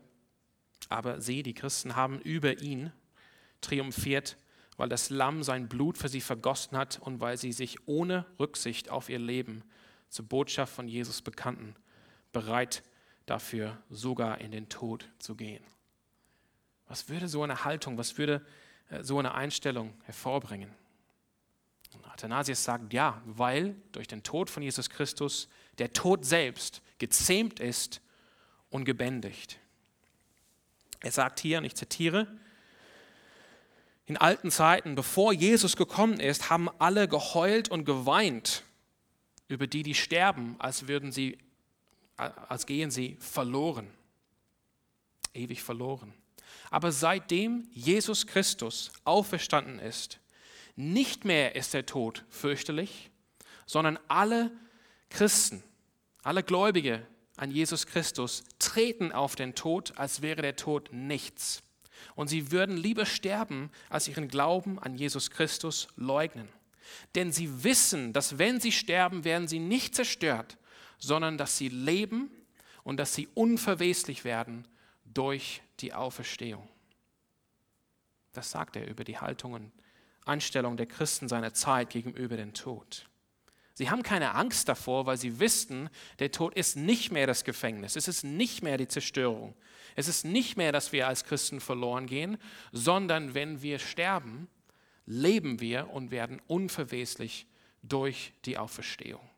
aber 0.90 1.22
sie, 1.22 1.44
die 1.44 1.54
Christen, 1.54 1.96
haben 1.96 2.20
über 2.20 2.60
ihn 2.60 2.92
triumphiert, 3.62 4.38
weil 4.78 4.90
das 4.90 5.10
Lamm 5.10 5.44
sein 5.44 5.68
Blut 5.70 5.98
für 5.98 6.10
sie 6.10 6.22
vergossen 6.22 6.78
hat 6.78 7.00
und 7.00 7.22
weil 7.22 7.38
sie 7.38 7.52
sich 7.52 7.88
ohne 7.88 8.26
Rücksicht 8.40 8.90
auf 8.90 9.10
ihr 9.10 9.20
Leben 9.20 9.64
zur 10.10 10.26
Botschaft 10.26 10.74
von 10.74 10.88
Jesus 10.88 11.22
bekannten, 11.22 11.76
bereit 12.32 12.84
dafür 13.26 13.82
sogar 13.90 14.42
in 14.42 14.52
den 14.52 14.70
Tod 14.70 15.10
zu 15.20 15.36
gehen. 15.36 15.64
Was 16.88 17.10
würde 17.10 17.28
so 17.28 17.44
eine 17.44 17.66
Haltung, 17.66 17.98
was 17.98 18.18
würde 18.18 18.46
äh, 18.90 19.04
so 19.04 19.18
eine 19.18 19.34
Einstellung 19.34 19.94
hervorbringen? 20.04 20.70
Athanasius 22.04 22.64
sagt 22.64 22.94
ja, 22.94 23.22
weil 23.26 23.76
durch 23.92 24.08
den 24.08 24.24
Tod 24.24 24.50
von 24.50 24.64
Jesus 24.64 24.90
Christus 24.90 25.48
der 25.78 25.94
Tod 25.94 26.26
selbst 26.26 26.82
gezähmt 26.98 27.60
ist 27.60 28.02
und 28.70 28.86
gebändigt. 28.86 29.60
Er 31.02 31.12
sagt 31.12 31.40
hier, 31.40 31.60
und 31.60 31.66
ich 31.66 31.76
zitiere, 31.76 32.28
in 34.06 34.18
alten 34.18 34.52
Zeiten, 34.52 34.96
bevor 34.96 35.34
Jesus 35.34 35.76
gekommen 35.76 36.20
ist, 36.20 36.50
haben 36.50 36.70
alle 36.80 37.08
geheult 37.08 37.70
und 37.70 37.86
geweint 37.86 38.64
über 39.48 39.68
die, 39.68 39.84
die 39.84 39.96
sterben, 39.96 40.56
als 40.60 40.88
würden 40.88 41.12
sie, 41.12 41.38
als 42.16 42.66
gehen 42.66 42.92
sie 42.92 43.18
verloren, 43.20 43.88
ewig 45.34 45.64
verloren. 45.64 46.14
Aber 46.70 46.92
seitdem 46.92 47.68
Jesus 47.72 48.28
Christus 48.28 48.92
auferstanden 49.04 49.80
ist, 49.80 50.20
nicht 50.76 51.26
mehr 51.26 51.56
ist 51.56 51.74
der 51.74 51.86
Tod 51.86 52.26
fürchterlich, 52.30 53.10
sondern 53.66 53.98
alle 54.08 54.52
Christen, 55.10 55.64
alle 56.24 56.44
Gläubige 56.44 57.06
an 57.38 57.52
Jesus 57.52 57.86
Christus 57.88 58.44
treten 58.60 59.12
auf 59.12 59.36
den 59.36 59.56
Tod, 59.56 59.98
als 59.98 60.22
wäre 60.22 60.42
der 60.42 60.56
Tod 60.56 60.90
nichts. 60.92 61.62
Und 62.16 62.28
sie 62.28 62.52
würden 62.52 62.78
lieber 62.78 63.06
sterben, 63.06 63.72
als 63.90 64.08
ihren 64.08 64.28
Glauben 64.28 64.80
an 64.80 64.96
Jesus 64.96 65.32
Christus 65.32 65.88
leugnen. 65.96 66.48
Denn 67.16 67.32
sie 67.32 67.64
wissen, 67.64 68.14
dass 68.14 68.38
wenn 68.38 68.60
sie 68.60 68.72
sterben, 68.72 69.24
werden 69.24 69.48
sie 69.48 69.60
nicht 69.60 69.96
zerstört, 69.96 70.58
sondern 70.98 71.38
dass 71.38 71.58
sie 71.58 71.70
leben 71.70 72.30
und 72.84 72.98
dass 72.98 73.14
sie 73.14 73.28
unverweslich 73.34 74.24
werden 74.24 74.68
durch 75.06 75.62
die 75.80 75.94
Auferstehung. 75.94 76.68
Das 78.34 78.52
sagt 78.52 78.76
er 78.76 78.88
über 78.88 79.04
die 79.04 79.18
Haltung 79.18 79.54
und 79.54 79.72
Einstellung 80.26 80.78
der 80.78 80.88
Christen 80.88 81.28
seiner 81.28 81.54
Zeit 81.54 81.90
gegenüber 81.90 82.38
dem 82.38 82.54
Tod. 82.54 83.08
Sie 83.74 83.90
haben 83.90 84.04
keine 84.04 84.36
Angst 84.36 84.70
davor, 84.70 85.06
weil 85.06 85.18
sie 85.18 85.40
wissen, 85.40 85.90
der 86.20 86.32
Tod 86.32 86.56
ist 86.56 86.78
nicht 86.78 87.12
mehr 87.12 87.28
das 87.28 87.44
Gefängnis, 87.44 87.96
es 87.96 88.08
ist 88.08 88.24
nicht 88.24 88.64
mehr 88.64 88.78
die 88.78 88.88
Zerstörung, 88.88 89.54
es 89.96 90.08
ist 90.08 90.24
nicht 90.24 90.56
mehr, 90.56 90.72
dass 90.72 90.94
wir 90.94 91.08
als 91.08 91.26
Christen 91.26 91.60
verloren 91.60 92.08
gehen, 92.08 92.38
sondern 92.72 93.34
wenn 93.34 93.62
wir 93.62 93.80
sterben, 93.80 94.48
leben 95.06 95.60
wir 95.60 95.90
und 95.90 96.10
werden 96.10 96.42
unverweslich 96.48 97.48
durch 97.84 98.34
die 98.46 98.58
Auferstehung. 98.58 99.30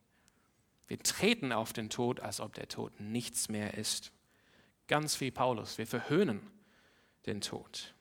Wir 0.87 0.99
treten 0.99 1.51
auf 1.51 1.73
den 1.73 1.89
Tod, 1.89 2.19
als 2.19 2.39
ob 2.39 2.53
der 2.53 2.69
Tod 2.69 2.99
nichts 2.99 3.49
mehr 3.49 3.73
ist. 3.73 4.11
Ganz 4.87 5.19
wie 5.19 5.31
Paulus, 5.31 5.77
wir 5.77 5.87
verhöhnen 5.87 6.39
den 7.25 7.41
Tod. 7.41 7.93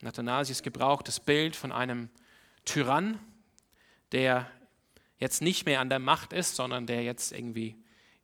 Nathanasius 0.00 0.62
gebraucht 0.62 1.08
das 1.08 1.20
Bild 1.20 1.56
von 1.56 1.72
einem 1.72 2.08
Tyrann, 2.64 3.18
der 4.12 4.50
jetzt 5.18 5.42
nicht 5.42 5.66
mehr 5.66 5.80
an 5.80 5.88
der 5.88 5.98
Macht 5.98 6.32
ist, 6.32 6.56
sondern 6.56 6.86
der 6.86 7.02
jetzt 7.02 7.32
irgendwie 7.32 7.76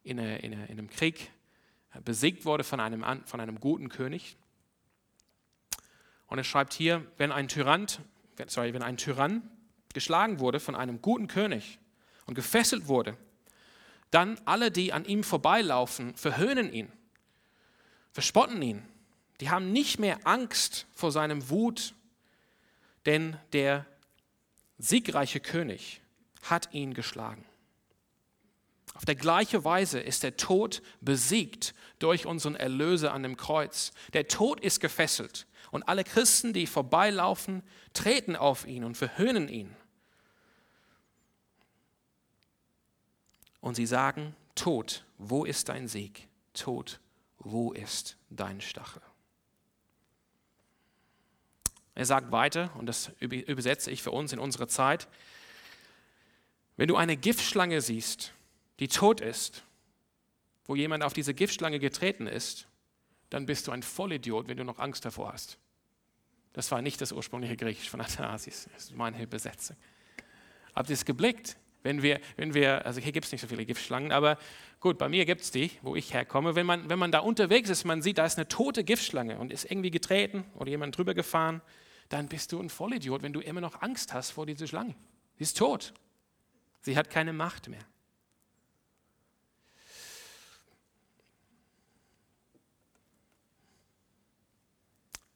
in, 0.02 0.20
eine, 0.20 0.38
in, 0.38 0.52
eine, 0.52 0.66
in 0.66 0.78
einem 0.78 0.90
Krieg 0.90 1.30
besiegt 2.04 2.44
wurde 2.44 2.64
von 2.64 2.80
einem, 2.80 3.04
von 3.26 3.40
einem 3.40 3.60
guten 3.60 3.88
König. 3.88 4.36
Und 6.26 6.38
er 6.38 6.44
schreibt 6.44 6.72
hier, 6.72 7.06
wenn 7.16 7.32
ein 7.32 7.48
Tyrann, 7.48 7.86
sorry, 8.46 8.74
wenn 8.74 8.82
ein 8.82 8.96
Tyrann 8.96 9.48
geschlagen 9.92 10.40
wurde 10.40 10.60
von 10.60 10.74
einem 10.74 11.00
guten 11.00 11.28
König 11.28 11.78
und 12.26 12.34
gefesselt 12.34 12.88
wurde, 12.88 13.16
dann 14.10 14.40
alle, 14.44 14.70
die 14.70 14.92
an 14.92 15.04
ihm 15.04 15.24
vorbeilaufen, 15.24 16.14
verhöhnen 16.14 16.72
ihn, 16.72 16.92
verspotten 18.12 18.60
ihn. 18.62 18.82
Die 19.40 19.50
haben 19.50 19.72
nicht 19.72 19.98
mehr 19.98 20.26
Angst 20.26 20.86
vor 20.94 21.10
seinem 21.10 21.50
Wut, 21.50 21.94
denn 23.06 23.36
der 23.52 23.86
siegreiche 24.78 25.40
König 25.40 26.00
hat 26.42 26.72
ihn 26.72 26.94
geschlagen. 26.94 27.44
Auf 28.94 29.04
der 29.04 29.16
gleiche 29.16 29.64
Weise 29.64 29.98
ist 29.98 30.22
der 30.22 30.36
Tod 30.36 30.82
besiegt 31.00 31.74
durch 31.98 32.26
unseren 32.26 32.54
Erlöser 32.54 33.12
an 33.12 33.24
dem 33.24 33.36
Kreuz. 33.36 33.92
Der 34.12 34.28
Tod 34.28 34.60
ist 34.60 34.80
gefesselt 34.80 35.46
und 35.72 35.82
alle 35.88 36.04
Christen, 36.04 36.52
die 36.52 36.68
vorbeilaufen, 36.68 37.64
treten 37.92 38.36
auf 38.36 38.66
ihn 38.66 38.84
und 38.84 38.96
verhöhnen 38.96 39.48
ihn. 39.48 39.74
Und 43.60 43.74
sie 43.74 43.86
sagen, 43.86 44.36
Tod, 44.54 45.04
wo 45.18 45.44
ist 45.44 45.68
dein 45.68 45.88
Sieg? 45.88 46.28
Tod, 46.52 47.00
wo 47.38 47.72
ist 47.72 48.16
dein 48.30 48.60
Stachel? 48.60 49.02
Er 51.94 52.04
sagt 52.04 52.32
weiter, 52.32 52.70
und 52.76 52.86
das 52.86 53.12
übersetze 53.20 53.90
ich 53.90 54.02
für 54.02 54.10
uns 54.10 54.32
in 54.32 54.38
unserer 54.38 54.68
Zeit, 54.68 55.08
wenn 56.76 56.88
du 56.88 56.96
eine 56.96 57.16
Giftschlange 57.16 57.80
siehst, 57.80 58.32
die 58.80 58.88
tot 58.88 59.20
ist, 59.20 59.62
wo 60.64 60.74
jemand 60.74 61.04
auf 61.04 61.12
diese 61.12 61.34
Giftschlange 61.34 61.78
getreten 61.78 62.26
ist, 62.26 62.66
dann 63.30 63.46
bist 63.46 63.66
du 63.66 63.72
ein 63.72 63.82
Vollidiot, 63.82 64.48
wenn 64.48 64.56
du 64.56 64.64
noch 64.64 64.78
Angst 64.78 65.04
davor 65.04 65.32
hast. 65.32 65.58
Das 66.52 66.70
war 66.70 66.82
nicht 66.82 67.00
das 67.00 67.12
ursprüngliche 67.12 67.56
Griechisch 67.56 67.90
von 67.90 68.00
Athanasius, 68.00 68.68
das 68.74 68.84
ist 68.84 68.96
meine 68.96 69.22
Übersetzung. 69.22 69.76
Habt 70.74 70.88
ihr 70.88 70.94
es 70.94 71.04
geblickt? 71.04 71.56
Wenn 71.82 72.02
wir, 72.02 72.18
wenn 72.36 72.54
wir, 72.54 72.86
also 72.86 73.00
hier 73.00 73.12
gibt 73.12 73.26
es 73.26 73.32
nicht 73.32 73.42
so 73.42 73.46
viele 73.46 73.66
Giftschlangen, 73.66 74.10
aber 74.10 74.38
gut, 74.80 74.96
bei 74.96 75.08
mir 75.08 75.26
gibt 75.26 75.42
es 75.42 75.50
die, 75.50 75.70
wo 75.82 75.94
ich 75.94 76.14
herkomme. 76.14 76.54
Wenn 76.54 76.64
man, 76.64 76.88
wenn 76.88 76.98
man 76.98 77.12
da 77.12 77.18
unterwegs 77.18 77.68
ist, 77.68 77.84
man 77.84 78.00
sieht, 78.00 78.18
da 78.18 78.24
ist 78.24 78.38
eine 78.38 78.48
tote 78.48 78.84
Giftschlange 78.84 79.38
und 79.38 79.52
ist 79.52 79.70
irgendwie 79.70 79.90
getreten 79.90 80.44
oder 80.54 80.70
jemand 80.70 80.96
drüber 80.96 81.12
gefahren, 81.12 81.60
dann 82.14 82.28
bist 82.28 82.52
du 82.52 82.60
ein 82.60 82.70
Vollidiot, 82.70 83.22
wenn 83.22 83.32
du 83.32 83.40
immer 83.40 83.60
noch 83.60 83.82
Angst 83.82 84.14
hast 84.14 84.30
vor 84.30 84.46
dieser 84.46 84.68
Schlange. 84.68 84.94
Sie 85.36 85.42
ist 85.42 85.58
tot. 85.58 85.92
Sie 86.80 86.96
hat 86.96 87.10
keine 87.10 87.32
Macht 87.32 87.68
mehr. 87.68 87.84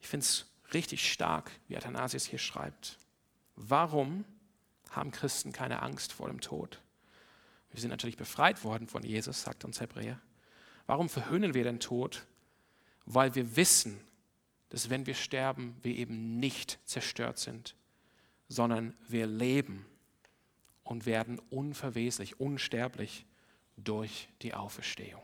Ich 0.00 0.06
finde 0.06 0.24
es 0.24 0.46
richtig 0.72 1.10
stark, 1.12 1.50
wie 1.66 1.76
Athanasius 1.76 2.24
hier 2.24 2.38
schreibt. 2.38 2.98
Warum 3.56 4.24
haben 4.90 5.10
Christen 5.10 5.52
keine 5.52 5.82
Angst 5.82 6.12
vor 6.12 6.28
dem 6.28 6.40
Tod? 6.40 6.80
Wir 7.72 7.80
sind 7.80 7.90
natürlich 7.90 8.16
befreit 8.16 8.62
worden 8.62 8.86
von 8.86 9.02
Jesus, 9.02 9.42
sagt 9.42 9.64
uns 9.64 9.80
Hebräer. 9.80 10.20
Warum 10.86 11.08
verhöhnen 11.08 11.54
wir 11.54 11.64
den 11.64 11.80
Tod? 11.80 12.24
Weil 13.04 13.34
wir 13.34 13.56
wissen, 13.56 14.00
dass 14.70 14.90
wenn 14.90 15.06
wir 15.06 15.14
sterben, 15.14 15.76
wir 15.82 15.94
eben 15.94 16.38
nicht 16.38 16.78
zerstört 16.84 17.38
sind, 17.38 17.74
sondern 18.48 18.94
wir 19.08 19.26
leben 19.26 19.86
und 20.84 21.06
werden 21.06 21.38
unverweslich, 21.50 22.40
unsterblich 22.40 23.26
durch 23.76 24.28
die 24.42 24.54
Auferstehung. 24.54 25.22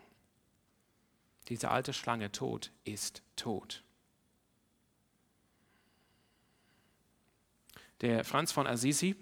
Diese 1.49 1.71
alte 1.71 1.93
Schlange 1.93 2.33
Tod 2.33 2.71
ist 2.85 3.23
tot. 3.37 3.83
Der 8.01 8.25
Franz 8.25 8.53
von 8.53 8.67
Assisi 8.67 9.17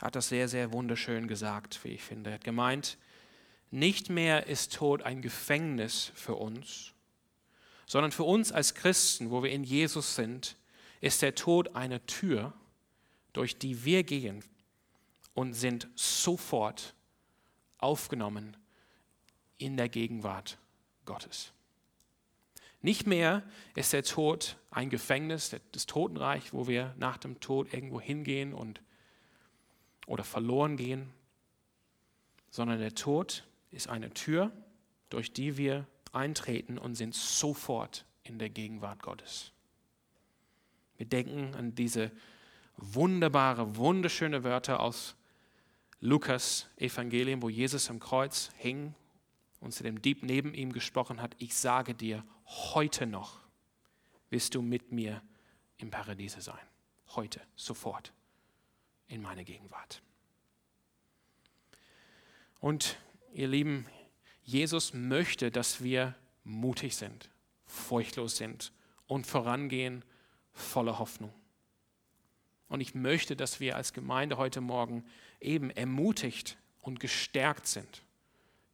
hat 0.00 0.14
das 0.14 0.28
sehr, 0.28 0.48
sehr 0.48 0.72
wunderschön 0.72 1.26
gesagt, 1.26 1.82
wie 1.84 1.88
ich 1.88 2.02
finde. 2.02 2.30
Er 2.30 2.34
hat 2.34 2.44
gemeint, 2.44 2.98
nicht 3.70 4.10
mehr 4.10 4.46
ist 4.46 4.74
Tod 4.74 5.02
ein 5.02 5.22
Gefängnis 5.22 6.12
für 6.14 6.34
uns, 6.36 6.94
sondern 7.88 8.12
für 8.12 8.24
uns 8.24 8.52
als 8.52 8.74
Christen, 8.74 9.30
wo 9.30 9.42
wir 9.42 9.50
in 9.50 9.64
Jesus 9.64 10.14
sind, 10.14 10.56
ist 11.00 11.22
der 11.22 11.34
Tod 11.34 11.74
eine 11.74 12.04
Tür, 12.06 12.52
durch 13.32 13.58
die 13.58 13.84
wir 13.84 14.04
gehen 14.04 14.44
und 15.32 15.54
sind 15.54 15.88
sofort 15.94 16.94
aufgenommen 17.78 18.56
in 19.56 19.76
der 19.76 19.88
Gegenwart 19.88 20.58
Gottes. 21.06 21.52
Nicht 22.82 23.06
mehr 23.06 23.42
ist 23.74 23.92
der 23.92 24.04
Tod 24.04 24.56
ein 24.70 24.90
Gefängnis, 24.90 25.56
das 25.72 25.86
Totenreich, 25.86 26.52
wo 26.52 26.68
wir 26.68 26.94
nach 26.98 27.16
dem 27.16 27.40
Tod 27.40 27.72
irgendwo 27.72 28.00
hingehen 28.00 28.52
und 28.52 28.82
oder 30.06 30.24
verloren 30.24 30.76
gehen, 30.76 31.10
sondern 32.50 32.78
der 32.78 32.94
Tod 32.94 33.44
ist 33.70 33.88
eine 33.88 34.12
Tür, 34.12 34.52
durch 35.08 35.32
die 35.32 35.56
wir 35.56 35.86
eintreten 36.14 36.78
und 36.78 36.94
sind 36.94 37.14
sofort 37.14 38.04
in 38.22 38.38
der 38.38 38.50
Gegenwart 38.50 39.02
Gottes. 39.02 39.52
Wir 40.96 41.06
denken 41.06 41.54
an 41.54 41.74
diese 41.74 42.10
wunderbare, 42.76 43.76
wunderschöne 43.76 44.44
Wörter 44.44 44.80
aus 44.80 45.16
Lukas 46.00 46.68
Evangelium, 46.76 47.42
wo 47.42 47.48
Jesus 47.48 47.90
am 47.90 47.98
Kreuz 47.98 48.50
hing 48.56 48.94
und 49.60 49.72
zu 49.72 49.82
dem 49.82 50.00
Dieb 50.00 50.22
neben 50.22 50.54
ihm 50.54 50.72
gesprochen 50.72 51.20
hat, 51.20 51.34
ich 51.38 51.56
sage 51.56 51.94
dir, 51.94 52.24
heute 52.46 53.06
noch 53.06 53.40
wirst 54.30 54.54
du 54.54 54.62
mit 54.62 54.92
mir 54.92 55.22
im 55.78 55.90
Paradiese 55.90 56.40
sein. 56.40 56.58
Heute, 57.14 57.40
sofort, 57.56 58.12
in 59.08 59.22
meiner 59.22 59.44
Gegenwart. 59.44 60.02
Und 62.60 62.98
ihr 63.32 63.48
Lieben, 63.48 63.86
Jesus 64.48 64.94
möchte, 64.94 65.50
dass 65.50 65.82
wir 65.82 66.14
mutig 66.42 66.96
sind, 66.96 67.28
furchtlos 67.66 68.38
sind 68.38 68.72
und 69.06 69.26
vorangehen 69.26 70.02
voller 70.54 70.98
Hoffnung. 70.98 71.34
Und 72.68 72.80
ich 72.80 72.94
möchte, 72.94 73.36
dass 73.36 73.60
wir 73.60 73.76
als 73.76 73.92
Gemeinde 73.92 74.38
heute 74.38 74.62
Morgen 74.62 75.04
eben 75.38 75.68
ermutigt 75.68 76.56
und 76.80 76.98
gestärkt 76.98 77.66
sind, 77.66 78.02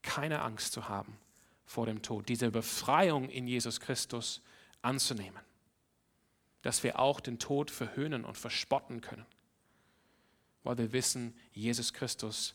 keine 0.03 0.43
Angst 0.43 0.73
zu 0.73 0.89
haben 0.89 1.19
vor 1.65 1.87
dem 1.87 2.03
Tod, 2.03 2.29
diese 2.29 2.53
Befreiung 2.53 3.29
in 3.29 3.49
Jesus 3.49 3.81
Christus 3.81 4.43
anzunehmen. 4.81 5.43
Dass 6.63 6.85
wir 6.85 7.01
auch 7.01 7.19
den 7.19 7.41
Tod 7.41 7.73
verhöhnen 7.73 8.25
und 8.25 8.39
verspotten 8.39 9.01
können, 9.01 9.27
weil 10.63 10.79
wir 10.79 10.93
wissen, 10.93 11.37
Jesus 11.53 11.93
Christus 11.93 12.55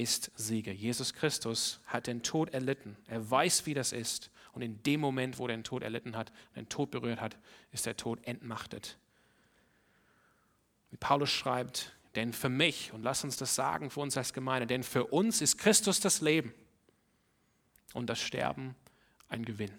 ist 0.00 0.30
Sieger. 0.34 0.72
Jesus 0.72 1.12
Christus 1.12 1.80
hat 1.86 2.06
den 2.06 2.22
Tod 2.22 2.54
erlitten. 2.54 2.96
Er 3.06 3.30
weiß, 3.30 3.66
wie 3.66 3.74
das 3.74 3.92
ist. 3.92 4.30
Und 4.52 4.62
in 4.62 4.82
dem 4.82 4.98
Moment, 4.98 5.38
wo 5.38 5.44
er 5.44 5.54
den 5.54 5.62
Tod 5.62 5.82
erlitten 5.82 6.16
hat, 6.16 6.32
den 6.56 6.68
Tod 6.70 6.90
berührt 6.90 7.20
hat, 7.20 7.36
ist 7.70 7.84
der 7.84 7.98
Tod 7.98 8.24
entmachtet. 8.26 8.96
Wie 10.90 10.96
Paulus 10.96 11.28
schreibt, 11.30 11.94
denn 12.14 12.32
für 12.32 12.48
mich, 12.48 12.92
und 12.92 13.02
lass 13.02 13.24
uns 13.24 13.36
das 13.36 13.54
sagen 13.54 13.90
für 13.90 14.00
uns 14.00 14.16
als 14.16 14.32
Gemeinde, 14.32 14.66
denn 14.66 14.82
für 14.82 15.04
uns 15.04 15.42
ist 15.42 15.58
Christus 15.58 16.00
das 16.00 16.22
Leben 16.22 16.54
und 17.92 18.08
das 18.08 18.18
Sterben 18.18 18.74
ein 19.28 19.44
Gewinn. 19.44 19.78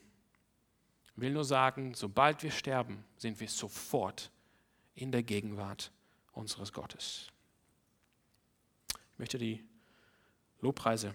Ich 1.16 1.22
will 1.22 1.32
nur 1.32 1.44
sagen, 1.44 1.96
sobald 1.96 2.44
wir 2.44 2.52
sterben, 2.52 3.04
sind 3.18 3.40
wir 3.40 3.50
sofort 3.50 4.32
in 4.94 5.12
der 5.12 5.24
Gegenwart 5.24 5.92
unseres 6.32 6.72
Gottes. 6.72 7.28
Ich 9.14 9.20
möchte 9.20 9.38
die 9.38 9.64
Lobpreise 10.62 11.13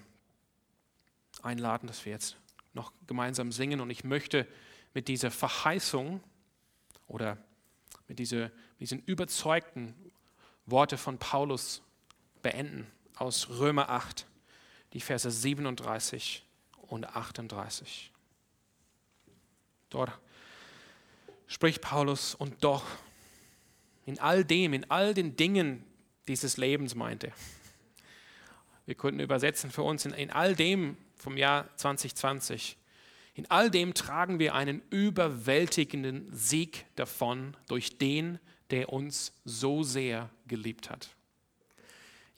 einladen, 1.42 1.86
dass 1.86 2.04
wir 2.04 2.12
jetzt 2.12 2.36
noch 2.72 2.92
gemeinsam 3.06 3.52
singen 3.52 3.80
und 3.80 3.90
ich 3.90 4.04
möchte 4.04 4.46
mit 4.94 5.08
dieser 5.08 5.30
Verheißung 5.30 6.22
oder 7.06 7.38
mit 8.08 8.18
diese, 8.18 8.52
diesen 8.80 9.00
überzeugten 9.00 9.94
Worte 10.66 10.98
von 10.98 11.18
Paulus 11.18 11.82
beenden 12.42 12.86
aus 13.14 13.48
Römer 13.48 13.88
8, 13.88 14.26
die 14.92 15.00
Verse 15.00 15.30
37 15.30 16.44
und 16.88 17.06
38. 17.06 18.12
Dort 19.90 20.18
spricht 21.46 21.80
Paulus 21.80 22.34
und 22.34 22.62
doch 22.64 22.84
in 24.04 24.18
all 24.18 24.44
dem, 24.44 24.72
in 24.72 24.90
all 24.90 25.14
den 25.14 25.36
Dingen 25.36 25.84
dieses 26.28 26.56
Lebens 26.56 26.94
meinte. 26.94 27.32
Wir 28.86 28.94
könnten 28.94 29.20
übersetzen 29.20 29.70
für 29.70 29.82
uns 29.82 30.06
in, 30.06 30.12
in 30.12 30.30
all 30.30 30.54
dem 30.54 30.96
vom 31.16 31.36
Jahr 31.36 31.68
2020. 31.76 32.76
In 33.34 33.50
all 33.50 33.70
dem 33.70 33.92
tragen 33.92 34.38
wir 34.38 34.54
einen 34.54 34.80
überwältigenden 34.90 36.28
Sieg 36.32 36.86
davon 36.94 37.56
durch 37.68 37.98
den, 37.98 38.38
der 38.70 38.92
uns 38.92 39.34
so 39.44 39.82
sehr 39.82 40.30
geliebt 40.46 40.88
hat. 40.88 41.10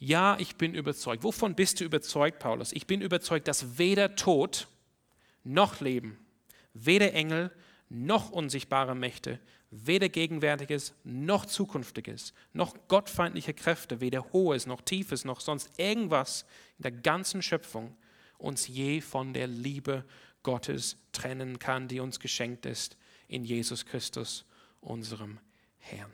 Ja, 0.00 0.36
ich 0.38 0.56
bin 0.56 0.74
überzeugt. 0.74 1.22
Wovon 1.22 1.54
bist 1.54 1.80
du 1.80 1.84
überzeugt, 1.84 2.38
Paulus? 2.38 2.72
Ich 2.72 2.86
bin 2.86 3.00
überzeugt, 3.00 3.46
dass 3.48 3.78
weder 3.78 4.16
Tod 4.16 4.68
noch 5.44 5.80
Leben, 5.80 6.18
weder 6.72 7.12
Engel 7.14 7.50
noch 7.88 8.30
unsichtbare 8.30 8.94
Mächte, 8.94 9.40
weder 9.70 10.08
Gegenwärtiges 10.08 10.94
noch 11.04 11.44
Zukünftiges, 11.44 12.32
noch 12.52 12.74
gottfeindliche 12.88 13.54
Kräfte, 13.54 14.00
weder 14.00 14.32
Hohes 14.32 14.66
noch 14.66 14.80
Tiefes 14.80 15.24
noch 15.24 15.40
sonst 15.40 15.78
irgendwas 15.78 16.46
in 16.78 16.84
der 16.84 16.92
ganzen 16.92 17.42
Schöpfung 17.42 17.96
uns 18.38 18.68
je 18.68 19.00
von 19.00 19.34
der 19.34 19.46
Liebe 19.46 20.04
Gottes 20.42 20.96
trennen 21.12 21.58
kann, 21.58 21.88
die 21.88 22.00
uns 22.00 22.20
geschenkt 22.20 22.64
ist 22.64 22.96
in 23.26 23.44
Jesus 23.44 23.84
Christus, 23.84 24.46
unserem 24.80 25.38
Herrn. 25.78 26.12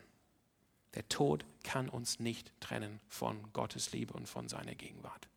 Der 0.95 1.09
Tod 1.09 1.45
kann 1.62 1.88
uns 1.88 2.19
nicht 2.19 2.53
trennen 2.61 3.01
von 3.09 3.53
Gottes 3.53 3.93
Liebe 3.93 4.14
und 4.14 4.29
von 4.29 4.49
seiner 4.49 4.75
Gegenwart. 4.75 5.29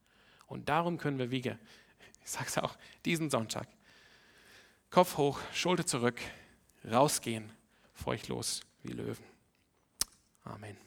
Und 0.47 0.69
darum 0.69 0.97
können 0.97 1.19
wir, 1.19 1.29
wie 1.29 1.39
ich 2.23 2.31
sage 2.31 2.47
es 2.47 2.57
auch, 2.57 2.77
diesen 3.05 3.29
Sonntag, 3.29 3.67
Kopf 4.89 5.17
hoch, 5.17 5.39
Schulter 5.53 5.85
zurück, 5.85 6.19
rausgehen, 6.89 7.51
feuchtlos 7.97 8.61
wie 8.83 8.93
Löwen. 8.93 9.25
Amen. 10.43 10.86